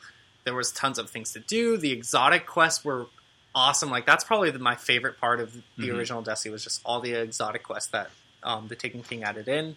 [0.44, 1.76] there was tons of things to do.
[1.76, 3.06] The exotic quests were
[3.54, 3.90] awesome.
[3.90, 5.96] Like, that's probably the, my favorite part of the Mhm.
[5.98, 8.10] original Destiny was just all the exotic quests that
[8.42, 9.76] um, the Taken King added in,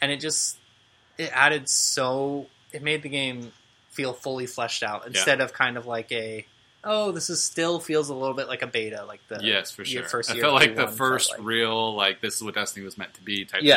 [0.00, 0.56] and it just
[1.16, 3.50] it added so it made the game
[3.90, 6.46] feel fully fleshed out instead of kind of like a
[6.84, 9.84] oh this is still feels a little bit like a beta like the yes, for
[9.84, 10.04] sure.
[10.04, 11.40] first I felt like the V1 felt first like.
[11.42, 13.68] real like this is what Destiny was meant to be type thing.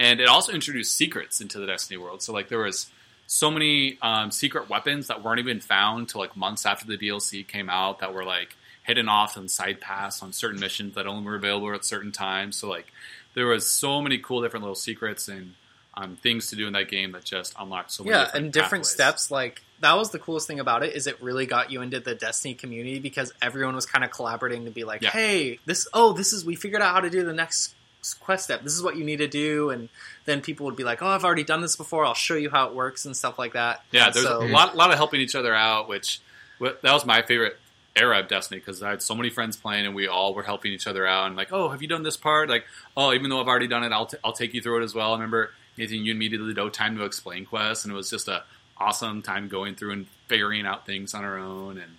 [0.00, 2.22] And it also introduced secrets into the Destiny world.
[2.22, 2.90] So like there was
[3.26, 7.46] so many um, secret weapons that weren't even found till like months after the DLC
[7.46, 11.24] came out that were like hidden off in side paths on certain missions that only
[11.24, 12.56] were available at certain times.
[12.56, 12.90] So like
[13.34, 15.54] there was so many cool different little secrets and
[15.94, 18.52] um, things to do in that game that just unlocked so many yeah different and
[18.52, 18.90] different pathways.
[18.90, 21.98] steps like that was the coolest thing about it is it really got you into
[22.00, 25.10] the destiny community because everyone was kind of collaborating to be like Yeah.
[25.10, 27.74] hey this oh this is we figured out how to do the next
[28.20, 29.88] quest step this is what you need to do and
[30.24, 32.66] then people would be like oh i've already done this before i'll show you how
[32.66, 35.20] it works and stuff like that Yeah, And there's so, a lot, lot of helping
[35.20, 36.20] each other out, which
[36.60, 37.56] that was my favorite
[37.96, 40.72] era of Destiny because I had so many friends playing and we all were helping
[40.72, 42.48] each other out and like, oh, have you done this part?
[42.48, 42.64] Like,
[42.96, 44.94] oh, even though I've already done it, I'll, t- I'll take you through it as
[44.94, 45.10] well.
[45.10, 47.96] I remember Nathan, you and me did the No Time to Explain quest, and it
[47.96, 48.44] was just a
[48.78, 51.92] awesome time going through and figuring out things on our own and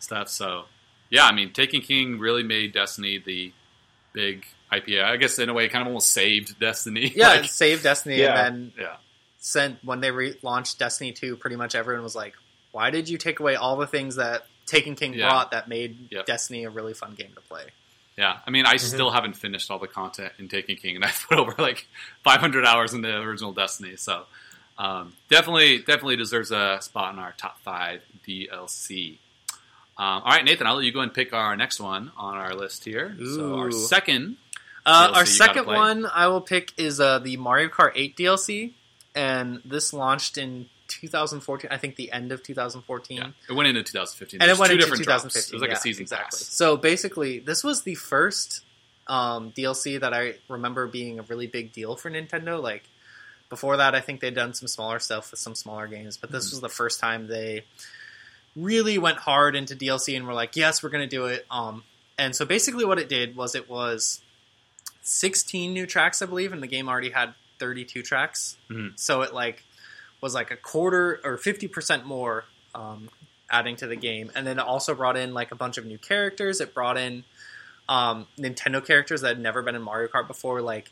[0.00, 0.28] stuff.
[0.28, 0.64] So,
[1.10, 3.52] yeah, I mean, Taken King really made Destiny the
[4.12, 5.04] big IPA.
[5.04, 7.12] I guess in a way, it kind of almost saved Destiny.
[7.16, 8.46] yeah Like, it saved destiny Yeah.
[8.46, 8.96] and then yeah.
[9.38, 12.34] sent when they relaunched destiny 2 pretty much everyone was like
[12.72, 15.28] why did you take away all the things that taken king Yeah.
[15.28, 16.26] brought that made Yep.
[16.26, 17.66] destiny a really fun game to play
[18.18, 18.80] Yeah, I mean, I Mhm.
[18.80, 21.86] still haven't finished all the content in Taken King, and I've put over like
[22.24, 23.96] 500 hours in the original Destiny.
[23.96, 24.24] So
[24.78, 29.18] um, definitely, definitely deserves a spot in our top five DLC.
[29.98, 32.54] Um, all right, Nathan, I'll let you go and pick our next one on our
[32.54, 33.16] list here.
[33.18, 34.36] So our second,
[34.86, 38.72] Uh, our second one I will pick is uh, the Mario Kart 8 DLC,
[39.16, 41.68] and this launched in 2014.
[41.72, 44.40] I think the end of 2014, yeah, it went into 2015.
[44.40, 45.04] and it went two into different 2015.
[45.40, 45.48] drops.
[45.50, 46.38] It was like yeah, a season exactly.
[46.38, 46.46] pass.
[46.46, 48.60] So basically, this was the first
[49.08, 52.62] um, DLC that I remember being a really big deal for Nintendo.
[52.62, 52.84] Like
[53.50, 56.46] before that, I think they'd done some smaller stuff with some smaller games, but this
[56.48, 56.50] Mhm.
[56.52, 57.64] was the first time they
[58.54, 61.82] really went hard into DLC and were like, "Yes, we're going to do it." Um,
[62.16, 64.20] and so basically, what it did was it was
[65.06, 68.56] 16 new tracks, I believe, and the game already had 32 tracks.
[68.68, 68.98] Mhm.
[68.98, 69.62] So it like
[70.20, 73.08] was like a quarter or 50% more um,
[73.50, 75.98] adding to the game, and then it also brought in like a bunch of new
[75.98, 76.60] characters.
[76.60, 77.24] It brought in
[77.88, 80.90] um, Nintendo characters that had never been in Mario Kart before, like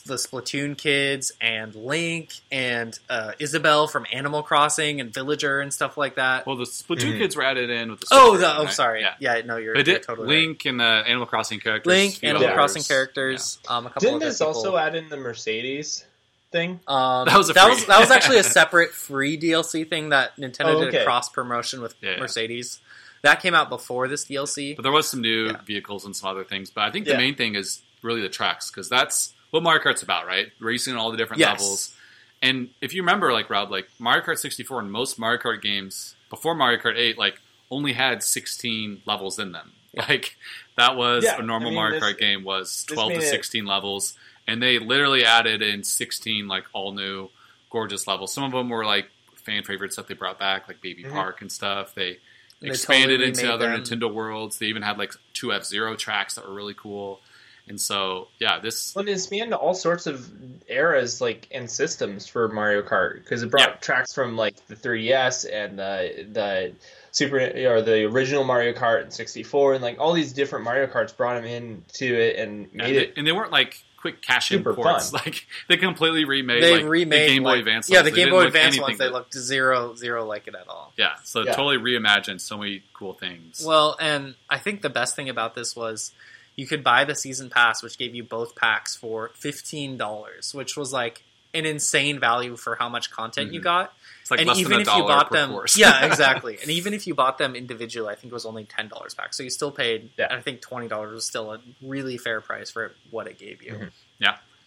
[0.00, 5.96] the Splatoon kids and Link and uh, Isabelle from Animal Crossing and Villager and stuff
[5.96, 6.46] like that.
[6.46, 7.18] Well, the Splatoon Mhm.
[7.18, 8.72] kids were added in with the oh, the, version, oh, right?
[8.72, 9.14] sorry, Yeah.
[9.20, 10.42] yeah, no, you're, They you're did totally right.
[10.48, 11.90] Link and the Animal Crossing characters.
[11.90, 12.54] Link, few Animal others.
[12.56, 14.48] Crossing characters, um, a couple Didn't this people.
[14.54, 16.04] also add in the Mercedes
[16.50, 16.80] thing?
[16.86, 20.36] Um, That was a that was that was actually a separate free DLC thing that
[20.36, 22.20] Nintendo Oh, did a cross promotion with Yeah, yeah.
[22.20, 22.78] Mercedes.
[23.22, 24.74] That came out before this DLC.
[24.74, 25.60] But there was some new Yeah.
[25.64, 26.70] vehicles and some other things.
[26.70, 27.18] But I think the Yeah.
[27.18, 30.50] main thing is really the tracks because that's what Mario Kart's about, right?
[30.58, 31.60] Racing all the different Yes.
[31.60, 31.94] levels.
[32.42, 36.16] And if you remember, like Rob, like Mario Kart 64 and most Mario Kart games
[36.28, 39.72] before Mario Kart 8, like only had 16 levels in them.
[39.94, 40.36] Like
[40.76, 43.24] that was Yeah, a normal I mean, Mario this- Kart game was 12 to made
[43.26, 44.14] it- 16 levels,
[44.46, 47.28] and they literally added in 16 like all new
[47.68, 48.32] gorgeous levels.
[48.32, 49.10] Some of them were like
[49.44, 51.12] fan favorites that they brought back, like Baby Mhm.
[51.12, 51.94] Park and stuff.
[51.94, 52.20] They
[52.60, 53.82] They expanded totally into other them.
[53.84, 54.58] Nintendo worlds.
[54.58, 57.20] They even had like two F Zero tracks that were really cool.
[57.68, 60.28] And so, yeah, this Well, it spanned all sorts of
[60.68, 63.74] eras, like and systems for Mario Kart because it brought Yeah.
[63.76, 66.72] tracks from like the 3DS and the the
[67.12, 71.16] Super or the original Mario Kart and 64, and like all these different Mario Karts
[71.16, 73.14] brought them into it and Yeah, made they- it.
[73.16, 75.10] and they weren't like quick cash in Super ports.
[75.10, 75.20] fun.
[75.24, 76.62] Like they completely remade.
[76.62, 77.88] they like, remade the Game Boy like- Advance.
[77.88, 80.66] Yeah, the They Game Boy Advance anything ones they looked zero zero like it at
[80.68, 80.92] all.
[80.96, 81.54] Yeah, so Yeah.
[81.54, 83.62] totally reimagined so many cool things.
[83.64, 86.10] Well, and I think the best thing about this was
[86.56, 90.76] you could buy the season pass, which gave you both packs for fifteen dollars, which
[90.76, 91.22] was like
[91.54, 93.64] an insane value for how much content you Mhm.
[93.64, 93.94] got.
[94.22, 95.76] it's like and less even than a if you bought them, course.
[95.76, 96.56] yeah, exactly.
[96.62, 99.34] And even if you bought them individually, I think it was only ten dollars back.
[99.34, 100.10] So you still paid.
[100.16, 100.28] Yeah.
[100.30, 103.72] I think twenty dollars was still a really fair price for what it gave you.
[103.72, 103.90] Mhm.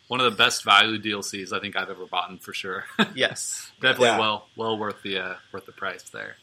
[0.08, 2.86] One of the best value DLCs I think I've ever bought for sure.
[3.16, 3.72] Yes.
[3.82, 4.20] Definitely Yeah.
[4.20, 6.38] well well worth the uh, worth the price there.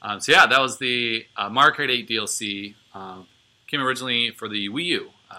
[0.00, 2.74] Um, so yeah, that was the uh, Mario Kart 8 DLC.
[2.94, 3.26] Um,
[3.66, 5.10] came originally for the Wii U.
[5.30, 5.34] Uh,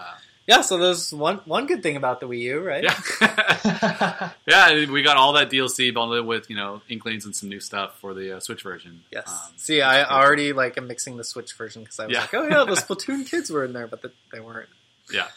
[0.46, 0.62] Yeah.
[0.62, 2.82] So there's one one good thing about the Wii U, right?
[2.84, 7.60] yeah, yeah, we got all that DLC bundled with you know inklings and some new
[7.60, 9.02] stuff for the uh, Switch version.
[9.12, 9.28] Yes.
[9.28, 12.20] Um, See, I already like am mixing the Switch version because I was Yeah.
[12.22, 14.68] like, oh yeah, the Splatoon kids were in there, but the, they weren't.
[15.12, 15.28] Yeah.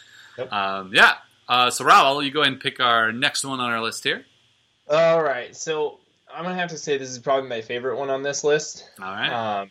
[0.50, 1.14] Um, yeah.
[1.48, 4.24] Uh, so Rob, you go ahead and pick our next one on our list here.
[4.88, 5.98] All right, so
[6.34, 8.88] I'm gonna have to say this is probably my favorite one on this list.
[9.00, 9.60] All right.
[9.60, 9.70] Um,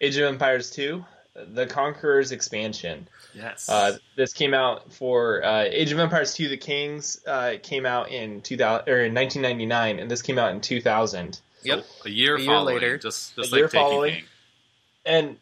[0.00, 1.04] Age of Empires 2,
[1.34, 3.08] The Conqueror's expansion.
[3.34, 3.68] yes.
[3.68, 7.20] Uh, this came out for uh, Age of Empires 2: The Kings.
[7.26, 11.40] Uh, it came out in 2000 or in 1999, and this came out in 2000.
[11.64, 11.84] Yep.
[12.04, 12.98] a year A year following, later.
[12.98, 14.14] just just A like year Taking following.
[14.14, 14.24] King.
[15.06, 15.36] And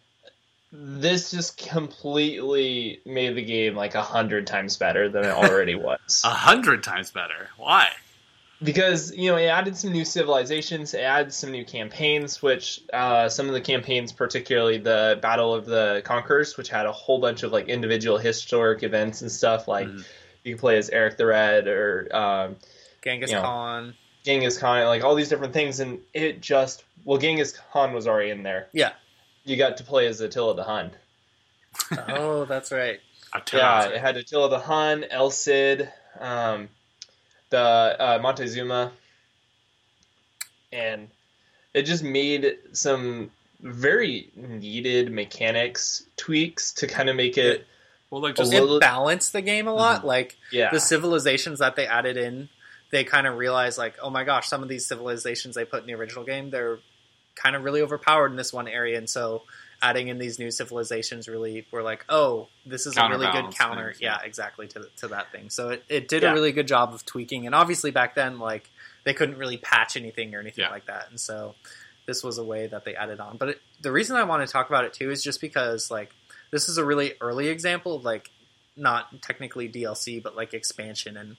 [0.73, 6.23] this just completely made the game like a hundred times better than it already was.
[6.25, 7.49] A hundred times better.
[7.57, 7.89] Why?
[8.63, 13.29] Because you know it added some new civilizations, it added some new campaigns, which uh,
[13.29, 17.43] some of the campaigns, particularly the Battle of the Conquerors, which had a whole bunch
[17.43, 19.67] of like individual historic events and stuff.
[19.69, 20.05] Like Mhm.
[20.45, 22.57] you can play as Eric the Red or um,
[23.03, 23.43] Genghis You know.
[23.43, 23.95] Khan.
[24.25, 28.31] Genghis Khan, like all these different things, and it just well, Genghis Khan was already
[28.31, 28.69] in there.
[28.73, 28.93] Yeah.
[29.45, 30.91] You got to play as Attila the Hun.
[32.09, 33.01] oh, that's right.
[33.55, 36.69] Yeah, it had Attila the Hun, El Cid, um,
[37.51, 38.93] the uh, Montezuma,
[40.73, 41.09] and
[41.75, 47.67] it just made some very needed mechanics tweaks to kind of make it.
[48.11, 50.05] Well, like just little- It balanced the game a lot.
[50.05, 52.49] Like Yeah, the civilizations that they added in,
[52.91, 55.87] they kind of realized like, oh my gosh, some of these civilizations they put in
[55.87, 56.79] the original game, they're
[57.37, 59.43] kind of really overpowered in this one area, and so
[59.83, 63.87] adding in these new civilizations really were like, oh, this is a really good counter.
[63.93, 64.19] things, yeah.
[64.21, 65.51] yeah, exactly to to that thing.
[65.51, 66.31] So it, it did Yeah.
[66.31, 68.71] a really good job of tweaking, and obviously back then like
[69.05, 70.71] they couldn't really patch anything or anything Yeah.
[70.71, 71.55] like that, and so
[72.07, 73.37] this was a way that they added on.
[73.37, 76.11] But it, the reason I want to talk about it too is just because like
[76.51, 78.31] this is a really early example of like
[78.77, 81.37] not technically DLC but like expansion and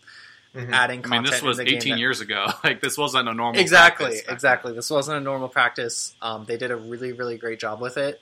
[0.55, 0.73] Mhm.
[0.73, 1.13] adding content.
[1.19, 2.45] I mean, this was in the game 18 that- years ago.
[2.63, 3.59] Like this wasn't a normal.
[3.61, 4.73] Exactly, exactly.
[4.73, 6.13] This wasn't a normal practice.
[6.21, 8.21] Um, they did a really, really great job with it,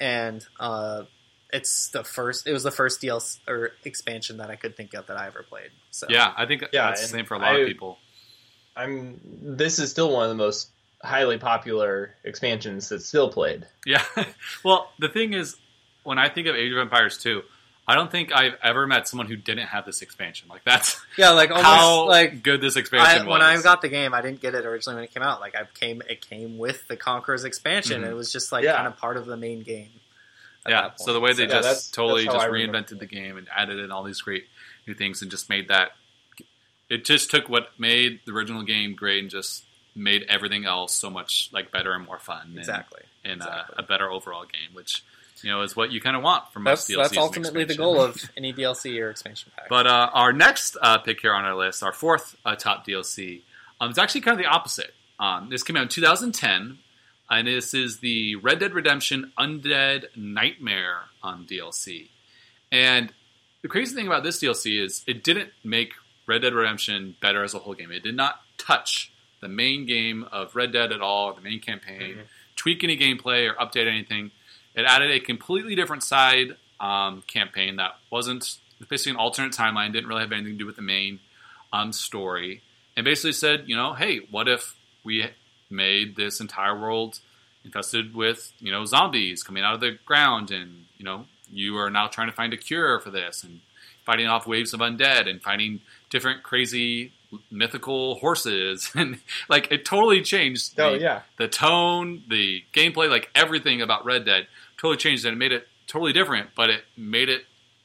[0.00, 1.04] and uh,
[1.52, 2.46] it's the first.
[2.46, 5.42] It was the first DLC or expansion that I could think of that I ever
[5.48, 5.70] played.
[5.90, 6.06] So.
[6.08, 7.98] Yeah, I think Yeah, that's the same for a lot I- of people.
[8.76, 9.20] I'm.
[9.42, 10.70] This is still one of the most
[11.02, 13.66] highly popular expansions that's still played.
[13.86, 14.04] Yeah.
[14.64, 15.56] well, the thing is,
[16.04, 17.42] when I think of Age of Empires 2,
[17.90, 20.48] I don't think I've ever met someone who didn't have this expansion.
[20.48, 23.32] Like that's yeah, like almost how like good this I, expansion was.
[23.32, 25.40] when I got the game, I didn't get it originally when it came out.
[25.40, 28.02] Like I came, it came with the Conqueror's expansion.
[28.02, 28.10] Mhm.
[28.10, 28.76] It was just like Yeah.
[28.76, 29.90] kind of part of the main game.
[30.68, 30.90] yeah.
[30.96, 33.36] So the way they So- Yeah, just that's- totally that's just I reinvented the game
[33.36, 34.46] and added in all these great
[34.86, 35.92] new things and just made that.
[36.88, 41.08] It just took what made the original game great and just made everything else so
[41.10, 42.48] much like better and more fun.
[42.48, 43.02] and- exactly.
[43.24, 43.74] and Exactly.
[43.76, 45.02] uh, a better overall game, which
[45.42, 47.74] you know is what you kind of want from most That's DLCs that's ultimately the
[47.76, 49.68] goal of any DLC or expansion pack.
[49.68, 53.42] But uh, our next uh, pick here on our list, our fourth uh, top DLC,
[53.80, 54.94] um, is actually kind of the opposite.
[55.18, 56.78] Um, this came out in 2010,
[57.30, 62.08] and this is the Red Dead Redemption Undead Nightmare on DLC.
[62.72, 63.12] And
[63.62, 65.92] the crazy thing about this DLC is it didn't make
[66.26, 67.90] Red Dead Redemption better as a whole game.
[67.90, 72.16] It did not touch the main game of Red Dead at all, the main campaign,
[72.16, 72.26] Mhm.
[72.56, 74.30] tweak any gameplay or update anything.
[74.80, 78.56] It added a completely different side um, campaign that wasn't
[78.88, 81.20] basically an alternate timeline, didn't really have anything to do with the main
[81.72, 82.62] um, story.
[82.96, 84.74] and basically said, you know, hey, what if
[85.04, 85.26] we
[85.68, 87.20] made this entire world
[87.64, 91.90] infested with you know zombies coming out of the ground, and you know you are
[91.90, 93.60] now trying to find a cure for this and
[94.04, 97.12] fighting off waves of undead and finding different crazy
[97.50, 101.22] mythical horses and like it totally changed Oh the, yeah.
[101.36, 104.48] the tone the gameplay like everything about red dead
[104.80, 107.42] totally changed and it made it totally different but it made it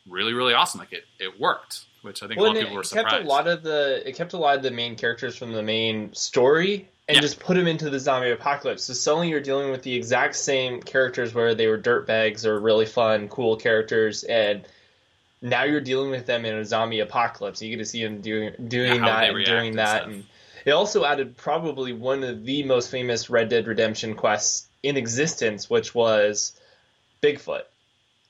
[0.08, 2.76] really really awesome like it, it worked which i think Well, a lot of people
[2.76, 4.96] were it kept surprised a lot of the it kept a lot of the main
[4.96, 7.22] characters from the main story and Yeah.
[7.22, 8.84] just put them into the zombie apocalypse.
[8.86, 12.88] So suddenly you're dealing with the exact same characters where they were dirtbags or really
[12.88, 14.68] fun, cool characters, and
[15.40, 17.62] now you're dealing with them in a zombie apocalypse.
[17.62, 20.12] You get to see them doing doing Yeah, that and doing and that, stuff.
[20.14, 20.26] and
[20.66, 25.70] it also added probably one of the most famous Red Dead Redemption quests in existence,
[25.70, 26.60] which was
[27.26, 27.64] Bigfoot.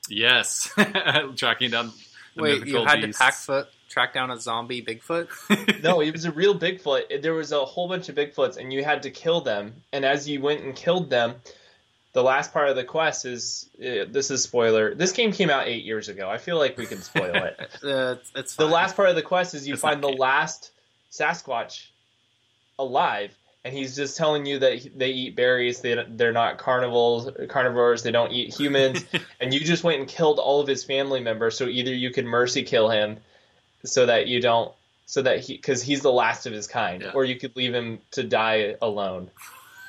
[0.08, 0.70] yes
[1.36, 1.92] tracking down
[2.34, 3.18] the Wait, you had beasts.
[3.18, 5.82] to packfoot track down a zombie Bigfoot?
[5.82, 7.22] no, it was a real Bigfoot.
[7.22, 9.74] There was a whole bunch of Bigfoots, and you had to kill them.
[9.92, 11.36] And as you went and killed them,
[12.12, 14.94] the last part of the quest is uh, this is spoiler.
[14.94, 16.28] This game came out eight years ago.
[16.28, 17.56] I feel like we can spoil it.
[17.84, 20.18] Uh, it's, it's the last part of the quest is you It's find the eight.
[20.18, 20.72] last
[21.10, 21.86] Sasquatch
[22.78, 23.32] alive,
[23.66, 25.80] and he's just telling you that they eat berries.
[25.80, 27.28] They they're not carnivores.
[27.48, 28.02] Carnivores.
[28.04, 29.04] They don't eat humans.
[29.40, 31.58] and you just went and killed all of his family members.
[31.58, 33.18] So either you could mercy kill him,
[33.84, 34.72] so that you don't,
[35.06, 37.10] so that he, because he's the last of his kind, Yeah.
[37.12, 39.30] or you could leave him to die alone.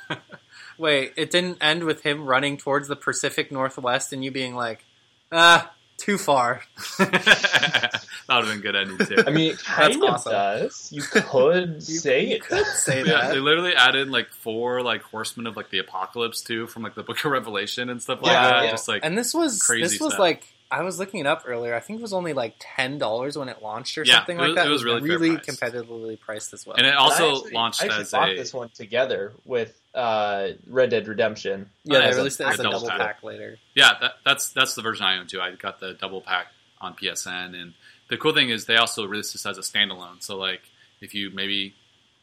[0.78, 4.84] Wait, it didn't end with him running towards the Pacific Northwest and you being like,
[5.32, 6.62] ah, too far.
[6.98, 10.32] that would have been good ending too I mean, it kind of awesome.
[10.32, 10.88] does.
[10.92, 12.42] You could say you it.
[12.42, 13.34] could say yeah, that.
[13.34, 17.02] they literally added like four like horsemen of like the apocalypse too from like the
[17.02, 18.64] Book of Revelation and stuff like Yeah, that.
[18.64, 18.70] yeah.
[18.70, 20.20] Just like and this was crazy this was stuff.
[20.20, 21.74] like I was looking it up earlier.
[21.74, 24.42] I think it was only like ten dollars when it launched or Yeah, something it
[24.42, 24.66] like that.
[24.66, 25.48] it was really fair priced.
[25.60, 26.76] competitively priced as well.
[26.76, 29.72] and it I also actually- launched I actually as bought a this one together with
[29.94, 31.70] uh, Red Dead Redemption.
[31.84, 32.98] yeah, as they released it as a a double double pack.
[32.98, 33.58] pack later.
[33.74, 33.92] yeah.
[34.00, 35.40] That, that's that's the version I own too.
[35.40, 36.48] I got the double pack
[36.80, 37.74] on PSN, and
[38.08, 40.22] the cool thing is they also released this as a standalone.
[40.22, 40.62] So like
[41.00, 41.74] if you maybe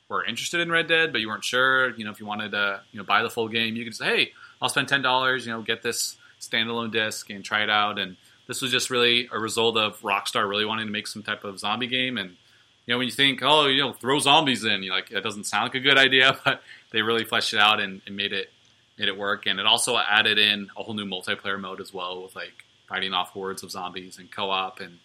[0.09, 2.81] were interested in Red Dead but you weren't sure, you know, if you wanted to
[2.91, 5.51] you know buy the full game, you could say, hey, I'll spend ten dollars, you
[5.51, 7.97] know, get this standalone disc and try it out.
[7.99, 11.43] And this was just really a result of Rockstar really wanting to make some type
[11.43, 12.17] of zombie game.
[12.17, 12.35] And
[12.85, 15.45] you know, when you think, oh, you know, throw zombies in, you're like, that doesn't
[15.45, 16.61] sound like a good idea, but
[16.95, 18.49] they really fleshed it out and, and made it
[18.97, 19.45] made it work.
[19.45, 22.53] And it also added in a whole new multiplayer mode as well with like
[22.87, 24.99] fighting off hordes of zombies and co-op and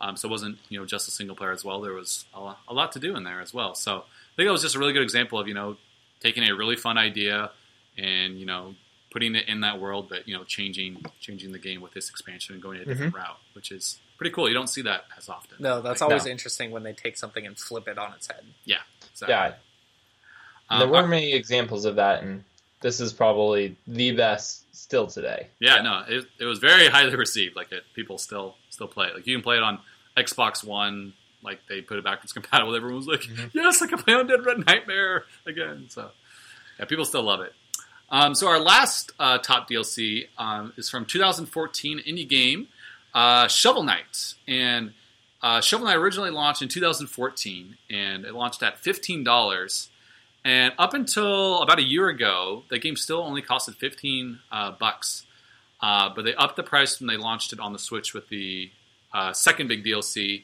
[0.00, 1.80] um, so it wasn't you know just a single player as well.
[1.80, 3.74] There was a lot, a lot to do in there as well.
[3.74, 5.76] So I think that was just a really good example of you know
[6.20, 7.50] taking a really fun idea
[7.96, 8.74] and you know
[9.10, 12.54] putting it in that world, but you know changing changing the game with this expansion
[12.54, 14.48] and going a different route, which is pretty cool.
[14.48, 15.56] You don't see that as often.
[15.60, 16.30] No, that's Like, always no.
[16.30, 18.44] interesting when they take something and flip it on its head.
[19.14, 19.54] so, Yeah,
[20.70, 22.44] um, there weren't many examples of that, and
[22.80, 25.48] this is probably the best still today.
[25.60, 27.56] Yeah, no, it, it was very highly received.
[27.56, 29.14] Like it, people still still play it.
[29.14, 29.80] Like you can play it on
[30.16, 31.14] Xbox One.
[31.42, 32.74] Like they put it backwards compatible.
[32.74, 33.50] Everyone was like, Mhm.
[33.52, 36.10] "Yes, I can play on Dead Red Nightmare again." So
[36.78, 37.52] yeah, people still love it.
[38.10, 42.68] Um, so our last uh, top DLC um, is from 2014 indie game
[43.14, 44.92] uh, Shovel Knight, and
[45.42, 49.90] uh, Shovel Knight originally launched in 2014, and it launched at fifteen dollars.
[50.44, 55.26] And up until about a year ago, the game still only costed 15 uh, bucks.
[55.80, 58.70] Uh, but they upped the price when they launched it on the Switch with the
[59.12, 60.42] uh, second big DLC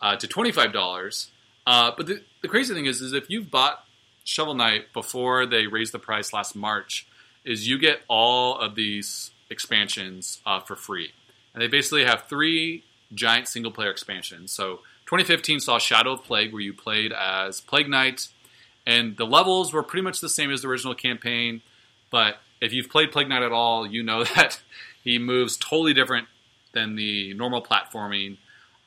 [0.00, 1.28] uh, to $25.
[1.66, 3.84] Uh, but the, the crazy thing is, is if you've bought
[4.24, 7.06] Shovel Knight before they raised the price last March,
[7.44, 11.12] is you get all of these expansions uh, for free.
[11.54, 12.84] And they basically have three
[13.14, 14.52] giant single player expansions.
[14.52, 18.28] So 2015 saw Shadow of Plague, where you played as Plague Knight,
[18.86, 21.62] and the levels were pretty much the same as the original campaign.
[22.10, 24.60] But if you've played Plague Knight at all, you know that
[25.02, 26.28] he moves totally different
[26.72, 28.38] than the normal platforming.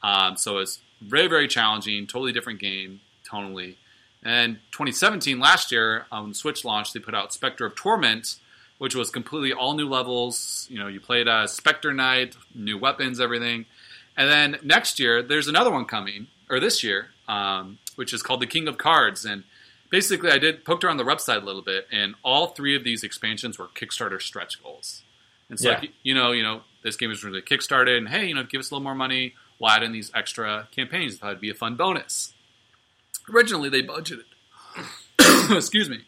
[0.01, 3.75] Um, so it's very, very challenging, totally different game tonally.
[4.23, 8.35] And 2017, last year, on Switch launch, they put out Spectre of Torment,
[8.77, 10.67] which was completely all new levels.
[10.69, 13.65] You know, you played as Spectre Knight, new weapons, everything.
[14.17, 18.41] And then next year, there's another one coming, or this year, um, which is called
[18.41, 19.23] the King of Cards.
[19.23, 19.45] And
[19.89, 23.03] basically, I did poked around the website a little bit, and all three of these
[23.03, 25.03] expansions were Kickstarter stretch goals.
[25.49, 25.79] And so, Yeah.
[25.79, 28.59] like, you know, you know, this game was really kickstarted, and hey, you know, give
[28.59, 29.33] us a little more money.
[29.59, 31.17] We'll add in these extra campaigns.
[31.17, 32.33] Thought it'd be a fun bonus.
[33.33, 34.23] Originally, they budgeted.
[35.55, 36.05] excuse me.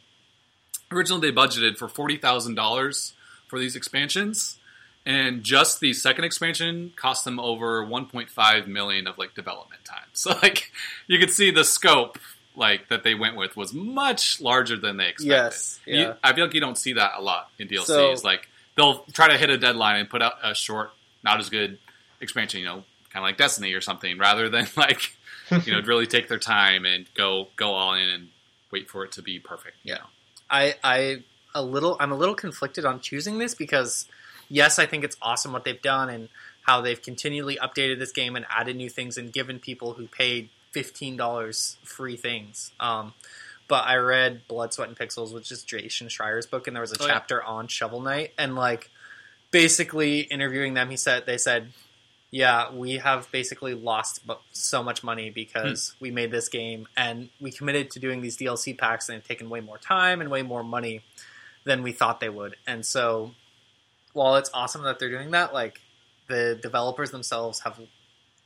[0.92, 3.14] Originally, they budgeted for forty thousand dollars
[3.48, 4.58] for these expansions,
[5.06, 9.84] and just the second expansion cost them over one point five million of like development
[9.86, 9.98] time.
[10.14, 10.72] So, like,
[11.08, 12.20] you could see the scope
[12.56, 15.30] like that they went with was much larger than they expected.
[15.32, 17.86] Yes, You- I feel like you don't see that a lot in DLCs.
[17.86, 20.91] So- like they'll try to hit a deadline and put out a short,
[21.24, 21.78] not as good
[22.20, 22.60] expansion.
[22.60, 22.74] You know,
[23.10, 25.16] kind of like Destiny or something, rather than like
[25.66, 28.30] you know really take their time and go go all in and
[28.72, 29.78] wait for it to be perfect.
[29.84, 29.95] Yeah.
[29.95, 30.02] know?
[30.49, 31.24] I I
[31.56, 34.08] a little I'm a little conflicted on choosing this because
[34.49, 36.30] yes, I think it's awesome what they've done and
[36.64, 40.49] how they've continually updated this game and added new things and given people who paid
[40.72, 42.72] fifteen dollars free things.
[42.80, 43.13] Um,
[43.67, 46.91] but I read Blood, Sweat, and Pixels, which is Jason Schreier's book, and there was
[46.91, 47.13] a Oh, yeah.
[47.13, 48.89] chapter on Shovel Knight, and like
[49.51, 51.72] basically interviewing them, he said they said,
[52.32, 57.51] "Yeah, we have basically lost so much money because we made this game and we
[57.51, 60.63] committed to doing these DLC packs, and it's taken way more time and way more
[60.63, 61.01] money
[61.63, 63.32] than we thought they would." And so,
[64.13, 65.80] while it's awesome that they're doing that, like
[66.28, 67.80] the developers themselves have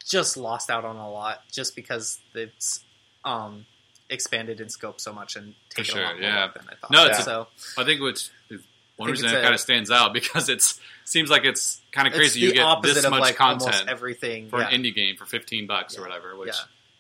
[0.06, 2.84] just lost out on a lot just because it's
[3.24, 3.66] um,
[4.10, 6.48] expanded in scope so much and taken sure, a lot more yeah.
[6.56, 6.92] than I thought.
[6.92, 7.48] No, it's a- so
[7.78, 8.62] I think which is
[8.98, 12.40] one reason it kind of stands out because it's seems like it's kind of crazy.
[12.42, 14.70] You get this much like content everything for yeah.
[14.70, 16.54] an indie game for fifteen bucks or whatever, which yeah,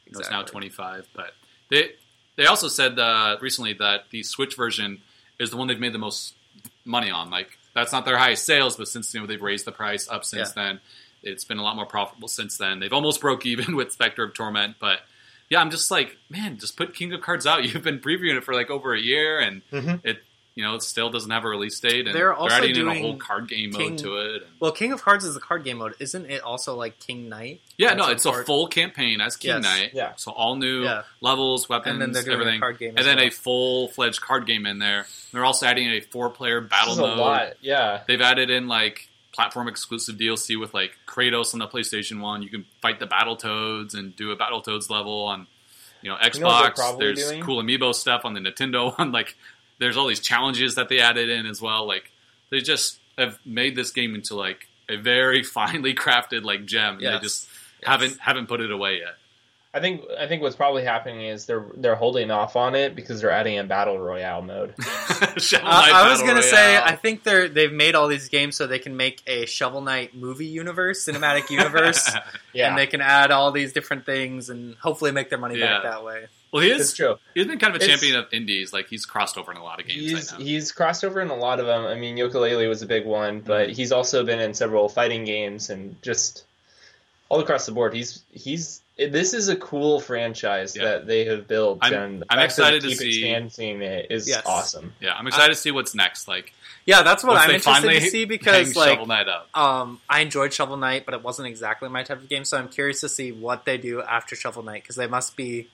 [0.06, 1.08] you know, it's now twenty five.
[1.16, 1.32] But
[1.70, 1.91] they
[2.36, 5.01] they also said uh, recently that the Switch version
[5.39, 6.34] is the one they've made the most
[6.84, 7.30] money on.
[7.30, 10.26] Like that's not their highest sales, but since you know they've raised the price up
[10.26, 10.80] since then,
[11.26, 12.80] it's been a lot more profitable since then.
[12.80, 14.99] They've almost broke even with Spectre of Torment, but
[15.49, 17.63] yeah, I'm just like, man, just put King of Cards out.
[17.73, 20.01] You've been previewing it for like over a year, and Mhm.
[20.03, 20.23] it
[20.55, 22.88] you know it still doesn't have a release date, and They're they're, also adding in
[22.88, 24.36] a whole card game King- mode to it.
[24.43, 26.41] And, Well, King of Cards is the card game mode, isn't it?
[26.43, 27.59] Also like King Knight.
[27.78, 29.63] yeah, no, a it's a full campaign as King Yes.
[29.63, 29.91] Knight.
[29.93, 30.13] Yeah.
[30.15, 31.01] So all new Yeah.
[31.19, 33.28] levels, weapons, And then everything, card game, and then well.
[33.28, 35.07] a full fledged card game in there.
[35.34, 37.17] They're also adding a four player battle This is a mode.
[37.17, 37.53] lot.
[37.59, 38.03] Yeah.
[38.07, 42.42] They've added in like platform exclusive DLC with like Kratos on the PlayStation One.
[42.42, 45.48] You can fight the Battletoads and do a Battletoads level on
[46.02, 46.36] you know Xbox.
[46.36, 47.42] You know what they're probably there's doing?
[47.44, 49.12] cool amiibo stuff on the Nintendo one.
[49.12, 49.36] Like
[49.80, 51.86] there's all these challenges that they added in as well.
[51.88, 52.12] Like
[52.50, 57.00] they just have made this game into like a very finely crafted like gem.
[57.02, 57.14] Yes.
[57.14, 57.48] They just
[57.82, 57.90] Yes.
[57.90, 59.18] haven't haven't put it away yet.
[59.76, 63.19] I think I think what's probably happening is they're they're holding off on it because
[63.19, 64.73] they're adding a battle royale mode.
[65.38, 68.67] Shovel I, I was gonna say, I think they're they've made all these games so
[68.67, 72.09] they can make a Shovel Knight movie universe, cinematic universe,
[72.53, 75.84] Yeah, and they can add all these different things and hopefully make their money back
[75.84, 76.28] that way.
[76.53, 76.93] well, he it's is.
[76.93, 77.17] true.
[77.34, 78.71] He's been kind of a It's- champion of indies.
[78.71, 79.99] Like he's crossed over in a lot of games.
[79.99, 80.43] He's I know.
[80.45, 81.84] he's crossed over in a lot of them.
[81.86, 83.76] I mean, Yooka-Laylee was a big one, but mm-hmm.
[83.76, 86.45] he's also been in several fighting games and just
[87.28, 87.93] all across the board.
[87.93, 90.84] He's he's this is a cool franchise Yeah.
[90.86, 93.82] that they have built, I'm- and the I'm fact that excited they to see- expanding
[93.82, 94.43] it is Yes.
[94.46, 94.93] awesome.
[95.02, 96.28] Yeah, I'm excited to see what's next.
[96.28, 96.54] Like
[96.86, 99.50] Yeah, that's what I'm interested to see because like Shovel Knight up.
[99.58, 102.46] um, I enjoyed Shovel Knight, but it wasn't exactly my type of game.
[102.46, 105.70] So I'm curious to see what they do after Shovel Knight because they must be.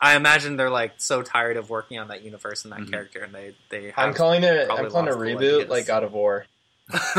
[0.00, 2.90] I imagine they're like so tired of working on that universe and that Mhm.
[2.90, 4.68] character, and they they have, I'm calling it.
[4.68, 6.44] I'm calling it a reboot, like God of War.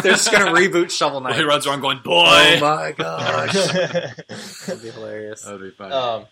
[0.02, 1.48] They're just gonna reboot Shovel Well, he Knight.
[1.48, 3.54] runs around going, "Boy." Oh my gosh,
[4.66, 5.42] that'd be hilarious.
[5.44, 5.94] That'd be funny.
[5.94, 6.26] um,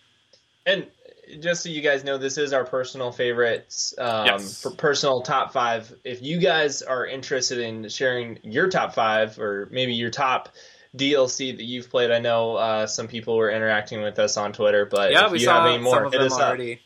[0.66, 0.86] and
[1.40, 4.60] just so you guys know, this is our personal favorites, um, Yes.
[4.62, 5.92] for personal top five.
[6.04, 10.50] If you guys are interested in sharing your top five or maybe your top
[10.94, 14.84] DLC that you've played, I know uh, some people were interacting with us on Twitter,
[14.84, 16.80] but yeah, if we you saw have any more, some of them us already.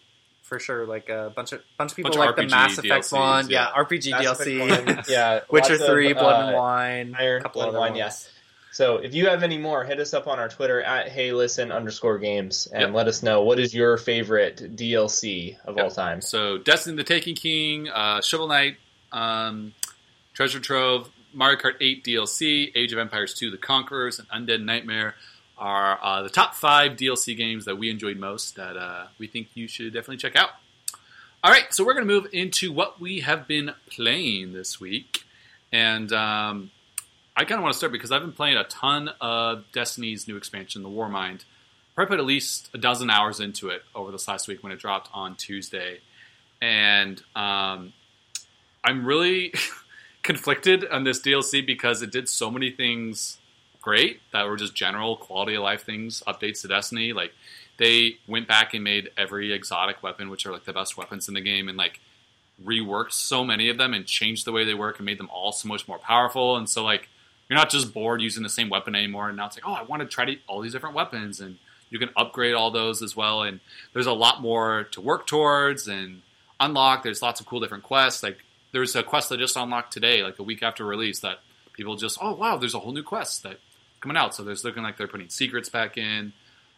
[0.46, 3.04] For sure, like a bunch of bunch of people Bunch of like the Mass Effect
[3.06, 3.82] DLCs, one, yeah, yeah.
[3.82, 4.10] RPG.
[4.12, 7.42] Mass DLC, Effect one, yeah, Witcher lots of, Three, Blood uh, and Wine, Iron, a
[7.42, 7.98] couple Blood and Wine, ones.
[7.98, 8.30] yes.
[8.70, 11.72] So if you have any more, hit us up on our Twitter at Hey Listen
[11.72, 12.92] underscore Games and Yep.
[12.94, 16.20] let us know what is your favorite DLC of all time.
[16.20, 18.76] So, Destiny the Taken King, uh, Shovel Knight,
[19.12, 19.72] um,
[20.34, 25.14] Treasure Trove, Mario Kart 8 DLC, Age of Empires 2 The Conquerors, and Undead Nightmare
[25.58, 29.48] are uh, the top five DLC games that we enjoyed most that uh, we think
[29.54, 30.50] you should definitely check out.
[31.42, 35.24] All right, so we're going to move into what we have been playing this week.
[35.72, 36.70] And um,
[37.36, 40.36] I kind of want to start because I've been playing a ton of Destiny's new
[40.36, 41.44] expansion, The Warmind.
[41.94, 44.78] Probably put at least a dozen hours into it over this last week when it
[44.78, 46.00] dropped on Tuesday.
[46.60, 47.92] And um,
[48.84, 49.54] I'm really
[50.22, 53.38] conflicted on this DLC because it did so many things
[53.86, 57.12] great that were just general quality of life things, updates to Destiny.
[57.12, 57.32] Like
[57.78, 61.34] they went back and made every exotic weapon, which are like the best weapons in
[61.34, 62.00] the game, and like
[62.64, 65.52] reworked so many of them and changed the way they work and made them all
[65.52, 66.56] so much more powerful.
[66.56, 67.08] And so like
[67.48, 69.28] you're not just bored using the same weapon anymore.
[69.28, 71.56] And now it's like, oh, I want to try to all these different weapons, and
[71.88, 73.44] you can upgrade all those as well.
[73.44, 73.60] And
[73.92, 76.22] there's a lot more to work towards and
[76.58, 77.04] unlock.
[77.04, 78.24] There's lots of cool different quests.
[78.24, 78.38] Like
[78.72, 81.38] there's a quest that just unlocked today, like a week after release, that
[81.72, 83.60] people just, oh wow, there's a whole new quest that
[84.06, 84.34] coming out.
[84.34, 86.32] So there's looking like they're putting secrets back in,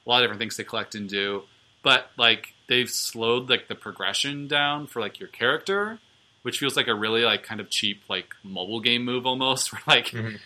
[0.07, 1.43] a lot of different things to collect and do.
[1.83, 5.99] but like they've slowed like the progression down for like your character,
[6.43, 9.73] which feels like a really like kind of cheap like mobile game move almost.
[9.73, 10.39] Where like Mhm.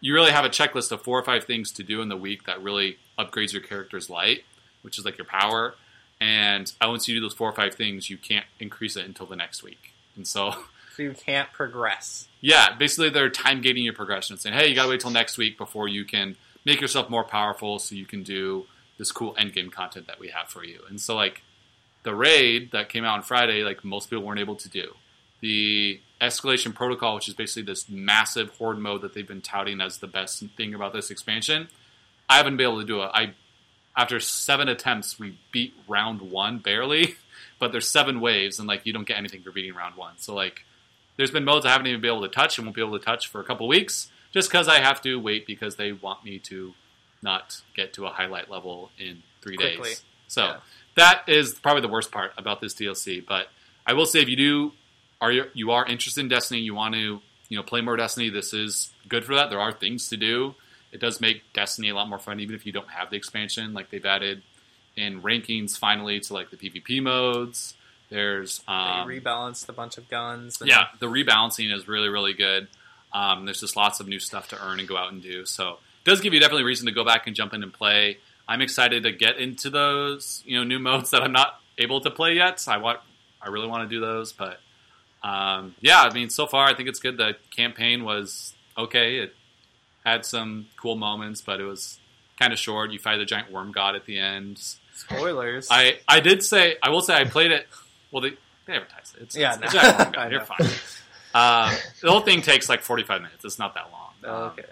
[0.00, 2.44] you really have a checklist of four or five things to do in the week
[2.46, 4.44] that really upgrades your character's light,
[4.82, 5.74] which is like your power.
[6.20, 9.36] And once you do those four or five things, you can't increase it until the
[9.36, 9.92] next week.
[10.16, 10.52] And so,
[10.96, 12.28] So you can't progress.
[12.40, 15.56] yeah, basically they're time gating your progression, saying, "Hey, you gotta wait till next week
[15.56, 18.66] before you can make yourself more powerful, so you can do
[18.98, 21.42] this cool endgame content that we have for you." And so, like
[22.02, 24.94] the raid that came out on Friday, like most people weren't able to do.
[25.40, 29.98] The escalation protocol, which is basically this massive horde mode that they've been touting as
[29.98, 31.68] the best thing about this expansion,
[32.28, 33.10] I haven't been able to do it.
[33.12, 33.34] I
[33.96, 37.16] after seven attempts, we beat round one barely,
[37.58, 40.14] but there's seven waves, and like you don't get anything for beating round one.
[40.18, 40.64] So like,
[41.16, 43.04] there's been modes I haven't even been able to touch and won't be able to
[43.04, 46.38] touch for a couple weeks, just because I have to wait because they want me
[46.40, 46.74] to
[47.22, 49.90] not get to a highlight level in three Quickly.
[49.90, 50.02] days.
[50.28, 50.56] So Yeah.
[50.96, 53.20] that is probably the worst part about this DLC.
[53.24, 53.48] But
[53.86, 54.72] I will say, if you do
[55.20, 58.28] are you, you are interested in Destiny, you want to you know play more Destiny,
[58.30, 59.50] this is good for that.
[59.50, 60.54] There are things to do.
[60.90, 63.72] It does make Destiny a lot more fun, even if you don't have the expansion.
[63.74, 64.42] Like they've added
[64.96, 67.74] in rankings finally to like the PvP modes.
[68.12, 70.60] There's um, they rebalanced a bunch of guns.
[70.60, 72.68] And yeah, the rebalancing is really, really good.
[73.12, 75.46] Um, there's just lots of new stuff to earn and go out and do.
[75.46, 78.18] So it does give you definitely reason to go back and jump in and play.
[78.46, 82.10] I'm excited to get into those, you know, new modes that I'm not able to
[82.10, 82.60] play yet.
[82.60, 83.00] So I want,
[83.40, 84.32] I really want to do those.
[84.32, 84.60] But
[85.22, 87.16] um, yeah, I mean, so far I think it's good.
[87.16, 89.18] The campaign was okay.
[89.18, 89.34] It
[90.04, 91.98] had some cool moments, but it was
[92.38, 92.90] kind of short.
[92.90, 94.60] You fight the giant worm god at the end.
[94.94, 95.68] Spoilers.
[95.70, 97.66] I, I did say I will say I played it.
[98.12, 98.30] Well, they,
[98.66, 99.22] they advertised it.
[99.22, 99.66] It's, Yeah, it's, no.
[99.66, 100.68] it's Giant Worm You're fine.
[101.34, 103.44] Uh, the whole thing takes like 45 minutes.
[103.44, 104.10] It's not that long.
[104.24, 104.64] Oh, Um, okay.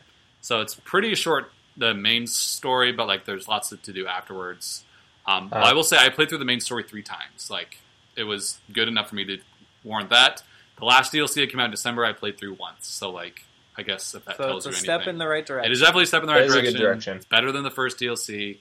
[0.42, 4.84] so it's pretty short, the main story, but like there's lots to do afterwards.
[5.26, 5.56] Um, Uh.
[5.56, 7.48] I will say I played through the main story three times.
[7.50, 7.78] Like
[8.16, 9.38] it was good enough for me to
[9.84, 10.42] warrant that.
[10.78, 12.86] The last DLC that came out in December, I played through once.
[12.86, 13.42] So like
[13.78, 15.70] I guess if that So tells it's a you step in the right direction.
[15.70, 16.72] It is definitely a step in the right is a direction.
[16.74, 17.16] good direction.
[17.16, 18.58] It's better than the first DLC.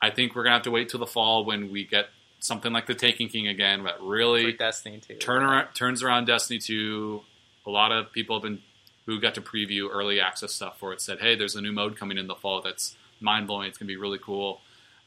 [0.00, 2.08] I think we're gonna have to wait till the fall when we get
[2.44, 5.14] something like the Taken King again, that really for Destiny 2.
[5.16, 7.20] turn around, turns around Destiny 2.
[7.66, 8.60] A lot of people have been
[9.06, 11.96] who got to preview early access stuff for it said, "Hey, there's a new mode
[11.98, 13.68] coming in the fall that's mind blowing.
[13.68, 14.60] It's gonna be really cool."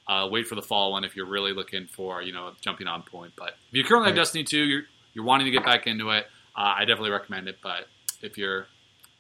[0.08, 2.88] Uh, wait for the fall one if you're really looking for you know a jumping
[2.88, 3.34] on point.
[3.36, 4.84] But if you currently have Destiny 2, you're
[5.14, 6.26] you're wanting to get back into it.
[6.56, 7.58] Uh, I definitely recommend it.
[7.62, 7.88] But
[8.22, 8.68] if you're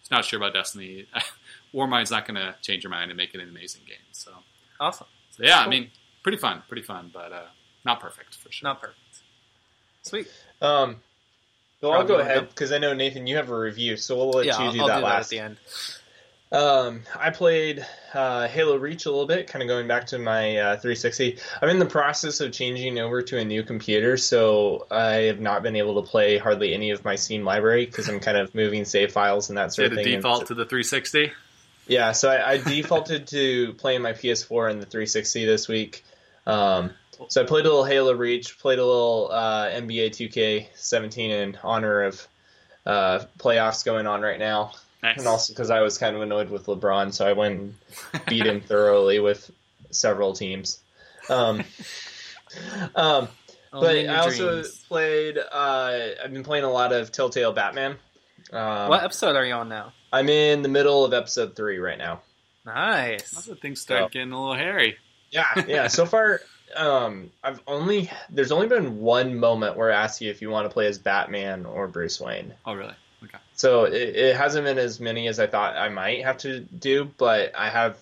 [0.09, 1.05] not sure about Destiny,
[1.73, 3.97] Warmind's not going to change your mind and make it an amazing game.
[4.13, 4.31] So,
[4.79, 5.07] Awesome.
[5.31, 5.91] so yeah, I mean,
[6.23, 7.45] pretty fun, pretty fun, but uh,
[7.87, 8.67] not perfect for sure.
[8.67, 8.99] Not perfect.
[10.03, 10.27] Sweet.
[10.61, 10.97] Um,
[11.81, 14.29] well, Rob, I'll go ahead because I know Nathan, you have a review, so we'll
[14.29, 15.57] let yeah, you I'll, do I'll that do that at the end.
[16.49, 20.57] Um, I played uh, Halo Reach a little bit, kind of going back to my
[20.57, 21.37] uh, 360.
[21.61, 25.61] I'm in the process of changing over to a new computer, so I have not
[25.61, 28.85] been able to play hardly any of my Steam library because I'm kind of moving
[28.85, 30.05] save files and that sort of thing.
[30.05, 31.33] Default so- to the 360.
[31.87, 36.05] yeah, so I, I defaulted to playing my PS4 and the 360 this week.
[36.45, 36.91] Um,
[37.29, 42.03] so I played a little Halo Reach, played a little uh, NBA 2K17 in honor
[42.03, 42.27] of
[42.85, 44.71] uh, playoffs going on right now,
[45.03, 45.17] Nice.
[45.17, 48.45] and also because I was kind of annoyed with LeBron, so I went and beat
[48.45, 49.49] him thoroughly with
[49.91, 50.79] several teams.
[51.29, 51.63] Um,
[52.95, 53.27] um,
[53.71, 54.85] but I also dreams.
[54.87, 55.37] played.
[55.37, 57.97] Uh, I've been playing a lot of Telltale Batman.
[58.51, 59.93] Um, what episode are you on now?
[60.13, 62.21] I'm in the middle of episode three right now.
[62.65, 63.31] Nice.
[63.31, 64.97] That's when things start getting a little hairy.
[65.31, 65.87] Yeah, yeah.
[65.87, 66.41] So far,
[66.75, 70.65] um, I've only there's only been one moment where I asked you if you want
[70.69, 72.53] to play as Batman or Bruce Wayne.
[72.65, 72.93] Oh, really?
[73.23, 73.37] Okay.
[73.55, 77.11] So it, it hasn't been as many as I thought I might have to do,
[77.17, 77.97] but I have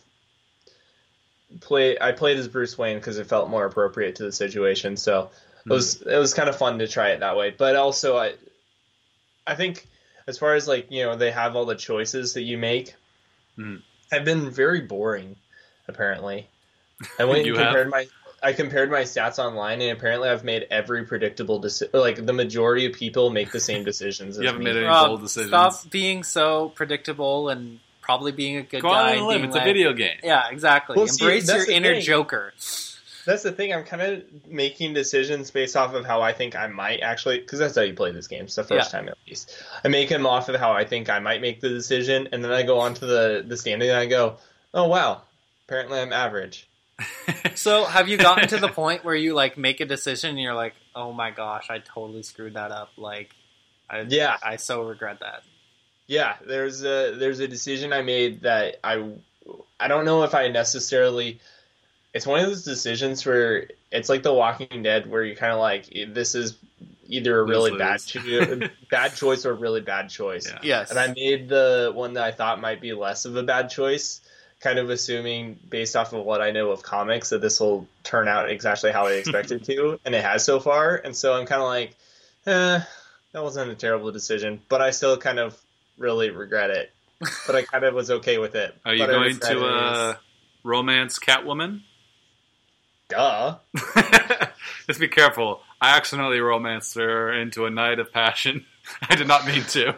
[1.62, 1.98] play.
[2.00, 4.98] I played as Bruce Wayne because it felt more appropriate to the situation.
[4.98, 5.30] So
[5.66, 7.52] it was it was kind of fun to try it that way.
[7.58, 8.34] But also, I
[9.48, 9.88] I think
[10.28, 12.94] as far as like you know they have all the choices that you make,
[13.56, 13.78] Hmm.
[14.12, 15.38] have been very boring.
[15.88, 16.48] Apparently,
[17.20, 17.68] I went and You have?
[17.68, 18.08] compared my.
[18.46, 22.00] I compared my stats online, and apparently, I've made every predictable decision.
[22.00, 24.38] Like the majority of people make the same decisions.
[24.38, 24.66] You as haven't me.
[24.66, 25.50] made any Rob, bold decisions.
[25.50, 29.00] stop being so predictable and probably being a good Go guy.
[29.00, 29.38] out on and a limb.
[29.42, 30.18] being It's a video game.
[30.24, 30.96] Yeah, exactly.
[30.96, 32.04] Well, Embrace that's your inner thing.
[32.04, 32.54] Joker.
[33.26, 33.74] That's the thing.
[33.74, 37.58] I'm kind of making decisions based off of how I think I might actually, because
[37.58, 38.44] that's how you play this game.
[38.44, 39.52] It's the first time at least.
[39.84, 42.52] I make them off of how I think I might make the decision, and then
[42.52, 44.38] I go onto the the standing and I go,
[44.76, 45.24] "Oh wow,
[45.68, 46.70] apparently I'm average."
[47.56, 50.54] So, have you gotten to the point where you like make a decision and you're
[50.54, 53.30] like, "Oh my gosh, I totally screwed that up." Like,
[53.90, 54.38] I, Yeah.
[54.44, 55.44] I so regret that.
[56.08, 59.14] Yeah, there's a there's a decision I made that I
[59.80, 61.40] I don't know if I necessarily
[62.14, 65.60] it's one of those decisions where it's like The Walking Dead, where you kind of
[65.60, 66.58] like this is
[67.08, 70.48] either a really Lose, bad cho- bad choice or a really bad choice.
[70.48, 70.60] Yeah.
[70.64, 70.90] Yes.
[70.92, 74.22] And I made the one that I thought might be less of a bad choice,
[74.66, 78.28] kind of assuming based off of what I know of comics that this will turn
[78.28, 80.96] out exactly how I expect it to, and it has so far.
[80.96, 81.96] And so I'm kind of like,
[82.48, 82.80] eh,
[83.32, 85.56] that wasn't a terrible decision, but I still kind of
[86.00, 86.92] really regret it.
[87.48, 88.76] But I kind of was okay with it.
[88.84, 90.16] Are you But going to uh,
[90.64, 91.82] romance Catwoman?
[93.08, 93.58] duh.
[94.88, 95.62] Just be careful.
[95.80, 98.66] I accidentally romanced her into a night of passion.
[99.10, 99.96] I did not mean to.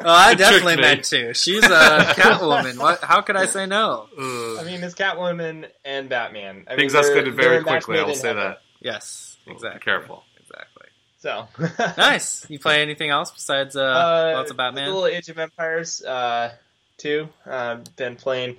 [0.00, 0.82] Oh, I It tricked definitely me.
[0.82, 1.34] meant to.
[1.34, 1.68] She's a
[2.16, 2.78] Catwoman.
[2.78, 3.02] What?
[3.02, 4.08] How could I say no?
[4.18, 6.64] I mean, it's Catwoman and Batman.
[6.66, 8.00] I mean, Things they're- escalated very they're a match quickly.
[8.02, 8.42] I will say heaven.
[8.44, 8.58] that.
[8.80, 9.80] Yes, exactly.
[9.80, 10.24] Careful.
[10.40, 10.86] Exactly.
[11.18, 11.48] So
[11.96, 12.44] Nice.
[12.50, 14.86] You play anything else besides uh, Uh, lots of Batman?
[14.88, 16.52] Little Age of Empires uh,
[16.98, 17.28] two.
[17.46, 18.58] Uh, been playing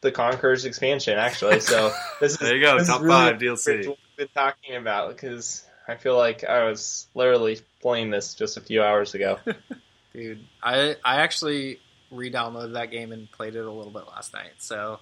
[0.00, 1.60] the Conquerors expansion actually.
[1.60, 3.86] So this is There you go, this is top really five what DLC.
[3.88, 8.60] we've been talking about because I feel like I was literally playing this just a
[8.62, 9.38] few hours ago.
[10.18, 11.78] Dude, I I actually
[12.10, 14.52] re-downloaded that game and played it a little bit last night.
[14.58, 14.98] So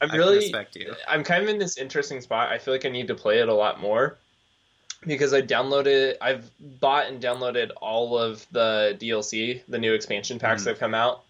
[0.00, 0.94] I'm I really respect you.
[1.08, 2.50] I'm kind of in this interesting spot.
[2.50, 4.18] I feel like I need to play it a lot more
[5.06, 10.62] because I downloaded, I've bought and downloaded all of the DLC, the new expansion packs
[10.62, 10.64] Mm.
[10.66, 11.22] that have come out,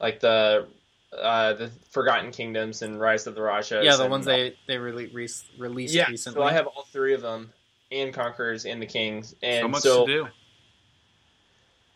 [0.00, 0.66] like the
[1.10, 3.82] uh, the Forgotten Kingdoms and Rise of the Rajas.
[3.84, 6.10] Yeah, the and- ones they they really re- released yeah.
[6.10, 6.38] recently.
[6.40, 7.50] So I have all three of them,
[7.90, 10.28] and Conquerors and the Kings, and so much so to do.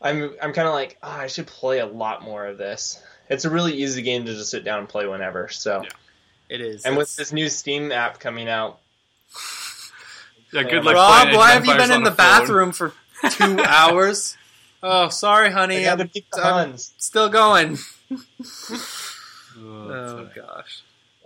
[0.02, 3.00] I'm I'm kind of like, oh, I should play a lot more of this.
[3.30, 5.48] It's a really easy game to just sit down and play whenever.
[5.48, 5.90] So, Yeah.
[6.48, 6.84] it is.
[6.84, 8.80] and with this new Steam app coming out,
[10.52, 10.94] Yeah, good oh luck.
[10.94, 12.16] Rob, why have you been in the phone.
[12.16, 12.92] bathroom for
[13.30, 14.36] two hours?
[14.82, 15.82] Oh, sorry, I honey.
[15.84, 16.92] gotta I'm, beat the I'm Huns.
[16.98, 17.78] still going.
[19.58, 20.80] Oh, Oh gosh.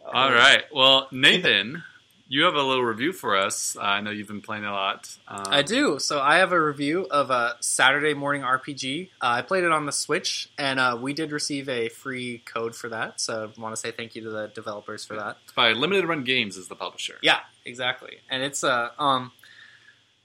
[0.04, 0.64] All right.
[0.74, 1.82] Well, Nathan,
[2.28, 3.76] you have a little review for us.
[3.80, 5.16] I know you've been playing a lot.
[5.28, 5.98] Um, I do.
[5.98, 9.10] So I have a review of a Saturday morning RPG.
[9.22, 12.74] Uh, I played it on the Switch, and uh, we did receive a free code
[12.74, 13.20] for that.
[13.20, 15.36] So I want to say thank you to the developers for that.
[15.44, 17.16] It's by Limited Run Games is the publisher.
[17.22, 18.18] Yeah, exactly.
[18.30, 19.32] And it's a um.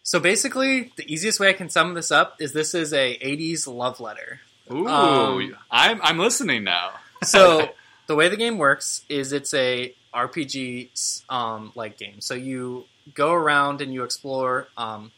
[0.03, 3.67] So basically, the easiest way I can sum this up is this is a '80s
[3.67, 4.39] love letter.
[4.71, 6.91] Ooh, Um, I'm I'm listening now.
[7.23, 7.69] So
[8.07, 12.21] the way the game works is it's a RPG um, like game.
[12.21, 15.11] So you go around and you explore um,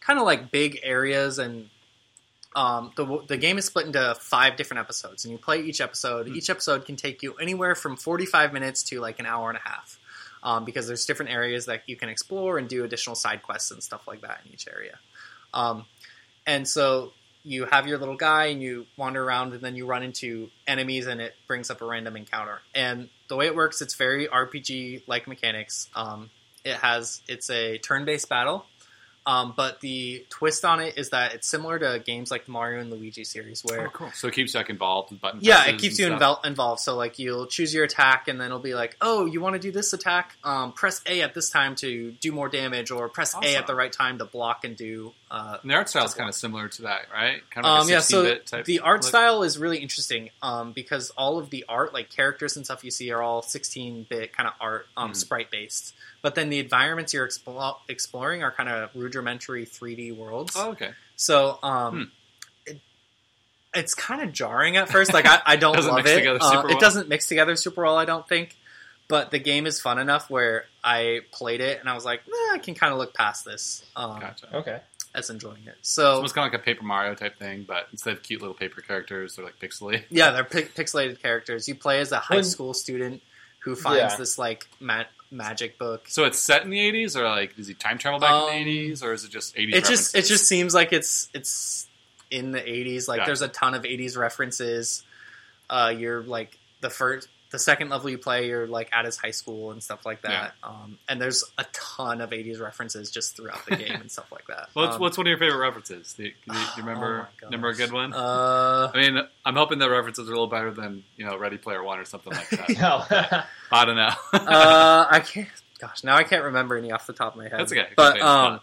[0.00, 1.70] kind of like big areas, and
[2.54, 6.28] um, the the game is split into five different episodes, and you play each episode.
[6.28, 6.34] Hmm.
[6.34, 9.58] Each episode can take you anywhere from forty five minutes to like an hour and
[9.58, 9.98] a half.
[10.42, 13.82] Um, because there's different areas that you can explore and do additional side quests and
[13.82, 14.98] stuff like that in each area.
[15.54, 15.86] Um,
[16.46, 17.12] and so
[17.44, 21.06] you have your little guy and you wander around and then you run into enemies
[21.06, 22.60] and it brings up a random encounter.
[22.74, 25.88] And the way it works, it's very RPG like mechanics.
[25.94, 26.30] Um,
[26.64, 28.66] it has it's a turn based battle,
[29.26, 32.80] um, but the twist on it is that it's similar to games like the Mario
[32.80, 34.10] and Luigi series, where Oh, cool.
[34.12, 36.80] So it keeps you like, involved with button yeah, it keeps you involved.
[36.80, 39.58] So like you'll choose your attack, and then it'll be like, oh, you want to
[39.58, 40.36] do this attack?
[40.44, 43.74] Um, press A at this time to do more damage, or press A at the
[43.74, 45.12] right time to block and do.
[45.36, 47.42] Uh, And the art style is kind of similar to that, right?
[47.50, 49.08] Kind of like um, a yeah, so type the art look.
[49.08, 52.90] style is really interesting um, because all of the art, like characters and stuff you
[52.92, 55.16] see, are all 16-bit kind of art, um, Mhm.
[55.16, 55.94] sprite based.
[56.22, 60.54] But then the environments you're explo- exploring are kind of rudimentary 3D worlds.
[60.56, 60.90] Oh, okay.
[61.16, 62.12] So um,
[62.66, 62.70] Hmm.
[62.72, 62.80] it,
[63.74, 65.12] it's kind of jarring at first.
[65.12, 66.14] Like I, I don't love it.
[66.14, 67.96] together Uh, super It doesn't mix together super well.
[67.96, 68.56] I don't think.
[69.06, 72.54] But the game is fun enough where I played it and I was like, eh,
[72.54, 74.56] I can kind of look past this um, Gotcha.
[74.56, 74.80] Okay.
[75.14, 75.76] As enjoying it.
[75.78, 78.40] It's So almost kind of like a Paper Mario type thing, but instead of cute
[78.40, 80.02] little paper characters, they're like pixely.
[80.10, 81.68] yeah, they're pi- pixelated characters.
[81.68, 83.22] You play as a high When- school student
[83.60, 84.16] who finds Yeah.
[84.18, 86.06] this like ma- magic book.
[86.08, 88.64] So it's set in the 80s, or like does he time travel back Um, in
[88.66, 89.74] the 80s, or is it just 80s?
[89.74, 91.86] It just it just seems like it's it's
[92.30, 93.06] in the 80s.
[93.08, 95.02] Like Got there's a ton of 80s references.
[95.70, 99.30] Uh, you're like the first, the second level you play, you're like at his high
[99.30, 100.54] school and stuff like that.
[100.64, 104.44] Um, and there's a ton of 80s references just throughout the game and stuff like
[104.48, 104.70] that.
[104.74, 106.14] What's, Um, what's one of your favorite references?
[106.14, 107.28] Do you, do you, do you Oh remember?
[107.40, 108.12] my remember a good one?
[108.12, 111.56] Uh, I mean, I'm hoping the references are a little better than you know Ready
[111.58, 112.68] Player One or something like that.
[112.78, 113.04] No.
[113.70, 114.10] I don't know.
[114.32, 115.46] uh, I can't.
[115.78, 117.60] Gosh, now I can't remember any off the top of my head.
[117.60, 117.86] That's okay.
[117.96, 118.60] But um,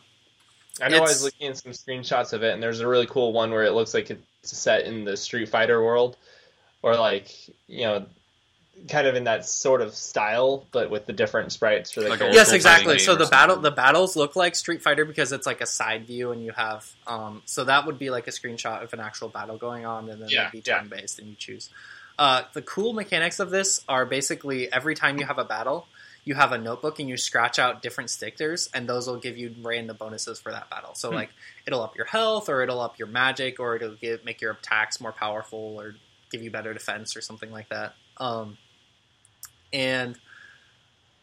[0.81, 3.31] I know I was looking at some screenshots of it, and there's a really cool
[3.31, 6.17] one where it looks like it's set in the Street Fighter world,
[6.81, 7.31] or like
[7.67, 8.05] you know,
[8.87, 12.19] kind of in that sort of style, but with the different sprites for the Like
[12.19, 12.35] characters.
[12.35, 12.97] yes, exactly.
[12.99, 16.31] So the battle, the battles look like Street Fighter because it's like a side view,
[16.31, 16.89] and you have.
[17.05, 20.21] Um, so that would be like a screenshot of an actual battle going on, and
[20.21, 20.79] then Yeah, it'd be yeah.
[20.79, 21.69] turn based, and you choose.
[22.17, 25.87] Uh, the cool mechanics of this are basically every time you have a battle,
[26.23, 29.55] you have a notebook and you scratch out different stickers, and those will give you
[29.61, 30.93] random bonuses for that battle.
[30.95, 31.15] So Hmm.
[31.15, 31.29] like
[31.65, 34.99] it'll up your health, or it'll up your magic, or it'll give, make your attacks
[35.01, 35.95] more powerful, or
[36.31, 37.93] give you better defense, or something like that.
[38.17, 38.57] Um,
[39.73, 40.17] and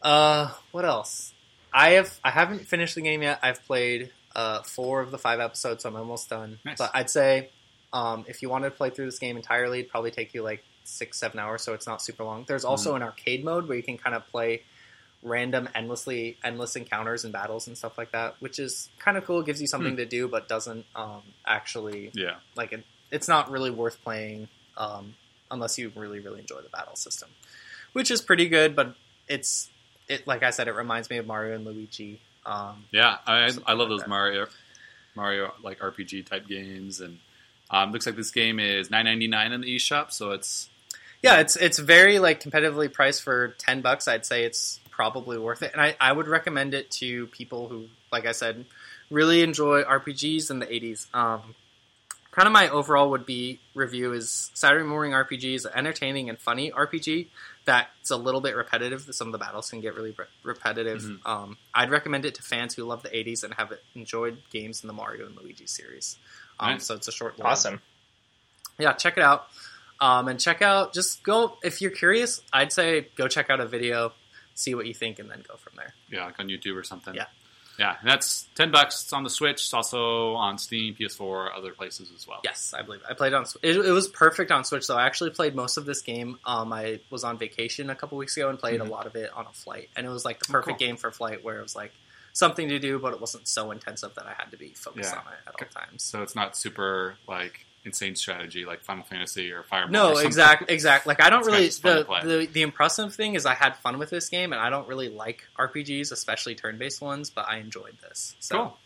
[0.01, 1.33] uh, what else?
[1.73, 3.39] I have I haven't finished the game yet.
[3.43, 6.59] I've played uh, four of the five episodes, so I'm almost done.
[6.65, 6.77] Nice.
[6.77, 7.49] But I'd say
[7.93, 10.63] um, if you wanted to play through this game entirely, it'd probably take you like
[10.83, 12.45] six seven hours, so it's not super long.
[12.47, 14.63] There's also an arcade mode where you can kind of play
[15.21, 19.41] random endlessly endless encounters and battles and stuff like that, which is kind of cool.
[19.41, 22.37] It gives you something to do, but doesn't um, actually Yeah.
[22.55, 25.15] like it, it's not really worth playing um,
[25.51, 27.29] unless you really really enjoy the battle system,
[27.93, 28.75] which is pretty good.
[28.75, 28.95] But
[29.27, 29.69] it's
[30.07, 32.21] it like I said, it reminds me of Mario and Luigi.
[32.45, 34.09] Um, Yeah, I, I love like those that.
[34.09, 34.47] Mario
[35.15, 37.19] Mario like RPG type games, and
[37.69, 40.69] um, looks like this game is nine ninety nine in the eShop, so it's
[41.21, 44.07] yeah, it's it's very like competitively priced for ten bucks.
[44.07, 47.87] I'd say it's probably worth it, and I, I would recommend it to people who,
[48.11, 48.65] like I said,
[49.09, 51.07] really enjoy RPGs in the eighties.
[51.13, 51.55] Um,
[52.31, 56.37] kind of my overall would be review is Saturday Morning RPG is an entertaining and
[56.39, 57.27] funny RPG
[57.65, 59.07] that's a little bit repetitive.
[59.11, 61.01] Some of the battles can get really re- repetitive.
[61.01, 61.25] Mhm.
[61.25, 64.87] Um, I'd recommend it to fans who love the '80s and have enjoyed games in
[64.87, 66.17] the Mario and Luigi series.
[66.59, 66.85] Um, Nice.
[66.85, 67.81] So it's a short, Awesome.
[68.77, 69.47] yeah, check it out.
[70.01, 73.65] Um, and check out, just go, if you're curious, I'd say go check out a
[73.65, 74.13] video,
[74.55, 75.93] see what you think, and then go from there.
[76.09, 77.13] yeah, like on YouTube or something.
[77.15, 77.25] Yeah.
[77.79, 79.03] Yeah, and that's ten bucks.
[79.03, 79.63] It's on the Switch.
[79.63, 82.41] It's also on Steam, PS4, other places as well.
[82.43, 83.07] Yes, I believe it.
[83.09, 84.97] I played on, it, it was perfect on Switch, though.
[84.97, 86.37] I actually played most of this game.
[86.45, 88.87] Um, I was on vacation a couple weeks ago and played Mhm.
[88.87, 89.89] a lot of it on a flight.
[89.95, 90.87] And it was like the Oh, perfect cool.
[90.87, 91.93] game for flight where it was like
[92.33, 95.19] something to do, but it wasn't so intensive that I had to be focused Yeah.
[95.19, 96.03] on it at all times.
[96.03, 99.87] So it's not super like insane strategy like Final Fantasy or Fire.
[99.87, 100.27] No, something.
[100.27, 101.07] exact, exact.
[101.07, 101.67] Like I don't really.
[101.67, 104.53] just fun to The, the the impressive thing is I had fun with this game,
[104.53, 107.29] and I don't really like RPGs, especially turn based ones.
[107.29, 108.35] But I enjoyed this.
[108.39, 108.77] So, Cool.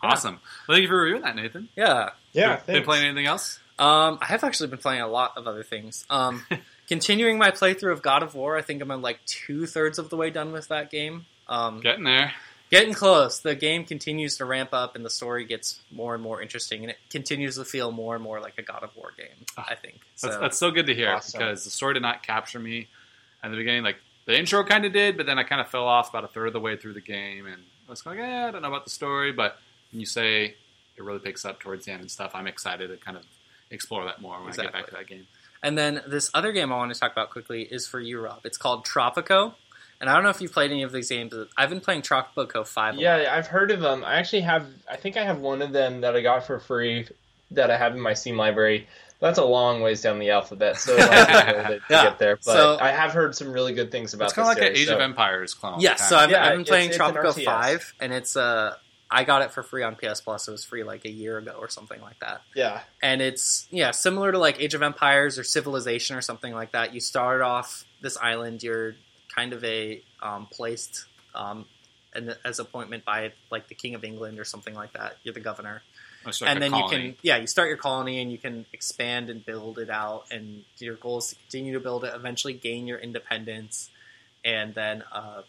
[0.00, 0.40] Awesome.
[0.66, 1.68] Well, thank you for reviewing that, Nathan.
[1.76, 2.10] Yeah.
[2.32, 2.56] Yeah.
[2.56, 2.86] Been thanks.
[2.86, 3.58] playing anything else?
[3.78, 6.04] Um, I have actually been playing a lot of other things.
[6.10, 6.44] Um,
[6.88, 10.10] continuing my playthrough of God of War, I think I'm at like two thirds of
[10.10, 11.26] the way done with that game.
[11.48, 12.32] Um, Getting there.
[12.70, 13.38] Getting close.
[13.40, 16.90] The game continues to ramp up, and the story gets more and more interesting, and
[16.90, 19.46] it continues to feel more and more like a God of War game.
[19.56, 20.00] Ah, I think.
[20.16, 21.38] So, That's, that's so good to hear Awesome.
[21.38, 22.88] because the story did not capture me
[23.42, 23.84] at the beginning.
[23.84, 23.96] Like
[24.26, 26.48] the intro kind of did, but then I kind of fell off about a third
[26.48, 28.84] of the way through the game, and I was like, "Yeah, I don't know about
[28.84, 29.56] the story." But
[29.90, 30.54] when you say
[30.96, 33.24] it really picks up towards the end and stuff, I'm excited to kind of
[33.70, 35.26] explore that more when I get back to that game.
[35.62, 38.40] And then this other game I want to talk about quickly is for you, Rob.
[38.44, 39.54] It's called Tropico.
[40.00, 41.34] And I don't know if you've played any of these games.
[41.56, 42.96] I've been playing Tropico 5.
[42.96, 44.04] Yeah, I've heard of them.
[44.04, 44.66] I actually have.
[44.88, 47.08] I think I have one of them that I got for free
[47.50, 48.86] that I have in my Steam library.
[49.20, 51.84] That's a long ways down the alphabet, so it might be a little bit to
[51.92, 52.04] Yeah.
[52.04, 52.36] get there.
[52.36, 54.26] But So- I have heard some really good things about.
[54.26, 55.80] It's kind of this like an series, Age of Empires clone.
[55.80, 56.16] Yes, kind so.
[56.18, 58.76] I've, Yeah, I've been it's- playing it's an Tropico 5, and it's uh,
[59.10, 60.46] I got it for free on PS Plus.
[60.46, 62.42] It was free like a year ago or something like that.
[62.54, 66.70] Yeah, And it's, yeah, similar to like Age of Empires or Civilization or something like
[66.72, 66.94] that.
[66.94, 68.94] You start off this island, you're
[69.34, 71.04] kind of a um, placed
[71.34, 71.66] um,
[72.44, 75.16] as appointment by like the King of England or something like that.
[75.22, 75.82] You're the governor.
[76.24, 79.44] Like and then you can yeah you start your colony and you can expand and
[79.46, 82.98] build it out and your goal is to continue to build it eventually gain your
[82.98, 83.88] independence
[84.44, 85.42] and then uh,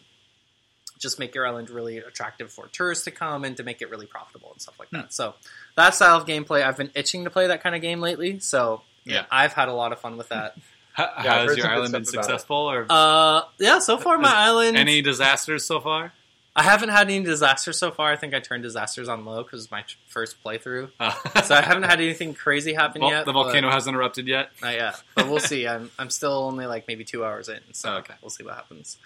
[0.98, 4.06] just make your island really attractive for tourists to come and to make it really
[4.06, 5.34] profitable and stuff like that so
[5.76, 8.80] that style of gameplay i've been itching to play that kind of game lately so
[9.04, 9.26] Yeah.
[9.30, 10.56] i've had a lot of fun with that
[11.00, 12.24] Ha- Yeah, has your island been stuff about it.
[12.32, 16.12] successful, or uh, yeah so far my island any disasters so far?
[16.56, 19.62] i haven't had any disasters so far i think i turned disasters on low because
[19.62, 20.90] it's my first playthrough
[21.44, 24.50] so i haven't had anything crazy happen Vol- yet the but- volcano hasn't erupted yet.
[24.60, 25.66] Not yet, but we'll see.
[25.68, 28.14] I'm I'm still only like maybe two hours in, so Oh, okay.
[28.20, 28.96] we'll see what happens.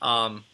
[0.00, 0.44] Um,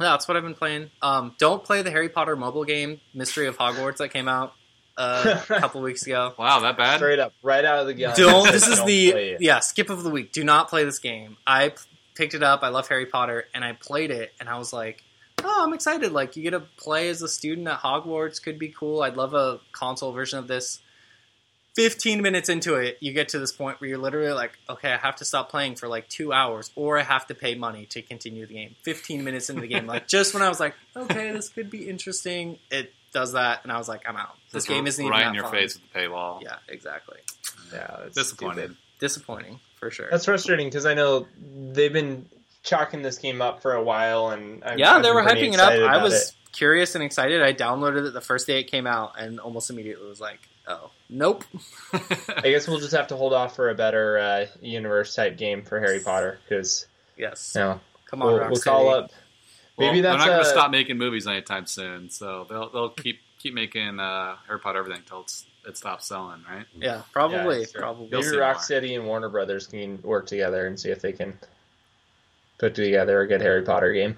[0.00, 0.90] yeah, that's what I've been playing.
[1.00, 4.54] Um, don't play the Harry Potter mobile game, Mystery of Hogwarts, that came out
[4.96, 6.34] uh, a couple weeks ago.
[6.38, 6.96] Wow, that bad?
[6.96, 8.14] straight up, right out of the gun.
[8.16, 8.46] Don't.
[8.52, 9.40] This is Don't the it.
[9.40, 10.32] yeah skip of the week.
[10.32, 11.36] Do not play this game.
[11.46, 11.76] I p-
[12.14, 12.62] picked it up.
[12.62, 15.02] I love Harry Potter, and I played it, and I was like,
[15.42, 16.12] oh, I'm excited.
[16.12, 18.42] Like you get to play as a student at Hogwarts.
[18.42, 19.02] Could be cool.
[19.02, 20.80] I'd love a console version of this.
[21.74, 24.98] 15 minutes into it, you get to this point where you're literally like, okay, I
[24.98, 28.02] have to stop playing for like two hours, or I have to pay money to
[28.02, 28.74] continue the game.
[28.82, 31.88] 15 minutes into the game, like just when I was like, okay, this could be
[31.88, 34.34] interesting, it does that, and I was like, I'm out.
[34.52, 35.52] This Just game isn't even right that in your fun.
[35.52, 36.42] face with the paywall.
[36.42, 37.18] Yeah, exactly.
[37.72, 38.60] Yeah, that's Disappointed.
[38.60, 38.76] stupid.
[39.00, 40.08] Disappointing for sure.
[40.10, 41.26] That's frustrating because I know
[41.72, 42.26] they've been
[42.62, 45.60] chalking this game up for a while, and I've, yeah, I've they were hyping it
[45.60, 45.72] up.
[45.72, 46.34] I was it.
[46.52, 47.42] curious and excited.
[47.42, 50.38] I downloaded it the first day it came out, and almost immediately was like,
[50.68, 51.44] "Oh, nope."
[51.92, 55.62] I guess we'll just have to hold off for a better uh, universe type game
[55.64, 56.86] for Harry Potter because
[57.16, 59.10] Yes, you know Come on, we'll, we'll call up.
[59.76, 63.20] Well, Maybe they're not going to stop making movies anytime soon, so they'll they'll keep
[63.38, 66.66] keep making uh, Harry Potter everything until it's, it stops selling, right?
[66.76, 67.80] Yeah, probably, Yeah, sure.
[67.80, 68.08] probably.
[68.10, 68.40] Maybe see more.
[68.42, 71.36] Rocksteady and Warner Brothers can work together and see if they can
[72.58, 74.16] put together a good Harry Potter game.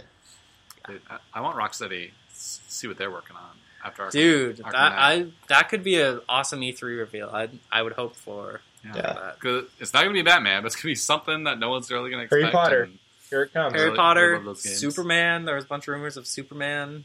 [0.86, 4.72] Dude, I, I want Rocksteady s- see what they're working on after our Dude, Arkham
[4.72, 7.30] that I that could be an awesome E3 reveal.
[7.32, 8.92] I I would hope for Yeah.
[8.96, 9.12] Yeah.
[9.14, 9.40] that.
[9.40, 11.70] 'Cause it's not going to be Batman, but it's going to be something that no
[11.70, 12.54] one's really going to Harry expect.
[12.54, 12.82] Potter.
[12.82, 12.98] and-
[13.30, 13.74] Here it comes.
[13.74, 14.58] Harry Potter, love.
[14.58, 15.44] Superman.
[15.44, 17.04] There was a bunch of rumors of Superman.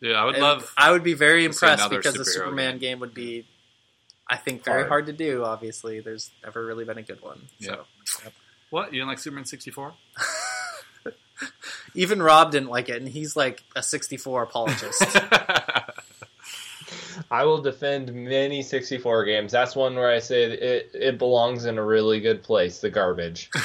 [0.00, 0.72] Yeah, I would And love.
[0.76, 2.78] I would be very impressed because the Superman game.
[2.80, 3.00] game.
[3.00, 3.46] would be,
[4.28, 4.88] I think, very Hard.
[4.88, 5.06] hard.
[5.06, 5.44] to do.
[5.44, 7.42] Obviously, there's never really been a good one.
[7.60, 7.84] So
[8.70, 9.94] What you didn't like Superman sixty four?
[11.94, 15.02] even Rob didn't like it, and he's like a 64 apologist.
[17.30, 19.52] I will defend many 64 games.
[19.52, 23.50] That's one where I say it, it belongs in a really good place, the garbage.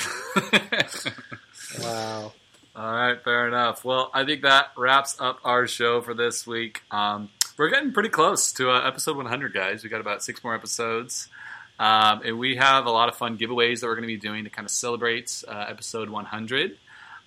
[1.83, 2.33] wow.
[2.75, 3.85] All right, fair enough.
[3.85, 6.81] Well, I think that wraps up our show for this week.
[6.89, 9.83] Um, we're getting pretty close to uh, episode 100, guys.
[9.83, 11.29] We've got about six more episodes,
[11.77, 14.43] um, and we have a lot of fun giveaways that we're going to be doing
[14.45, 16.77] to kind of celebrate uh, episode 100.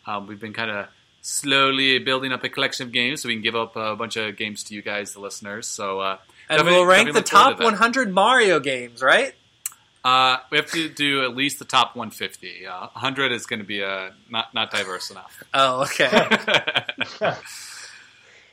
[0.07, 0.89] Um, we've been kind of
[1.23, 4.37] slowly building up a collection of games so we can give up a bunch of
[4.37, 5.69] games to you guys, the listeners.
[5.69, 9.35] So, uh, And we'll rank the definitely look forward top to 100 Mario games, right?
[10.07, 12.67] Uh, we have to do at least the top 150.
[12.67, 15.43] Uh, 100 is going to be uh, not not diverse enough.
[15.53, 16.29] Oh, okay.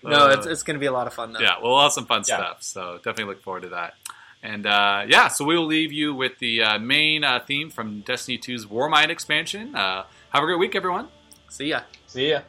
[0.04, 1.39] no, Uh, it's, it's going to be a lot of fun, though.
[1.39, 2.38] Yeah, we'll have some fun Yeah.
[2.38, 2.64] stuff.
[2.64, 3.95] So definitely look forward to that.
[4.41, 8.01] And uh, yeah, so we will leave you with the uh, main uh, theme from
[8.01, 9.74] Destiny 2's Warmind expansion.
[9.76, 11.08] Uh, have a great week, everyone.
[11.49, 11.82] See ya.
[12.08, 12.41] See ya.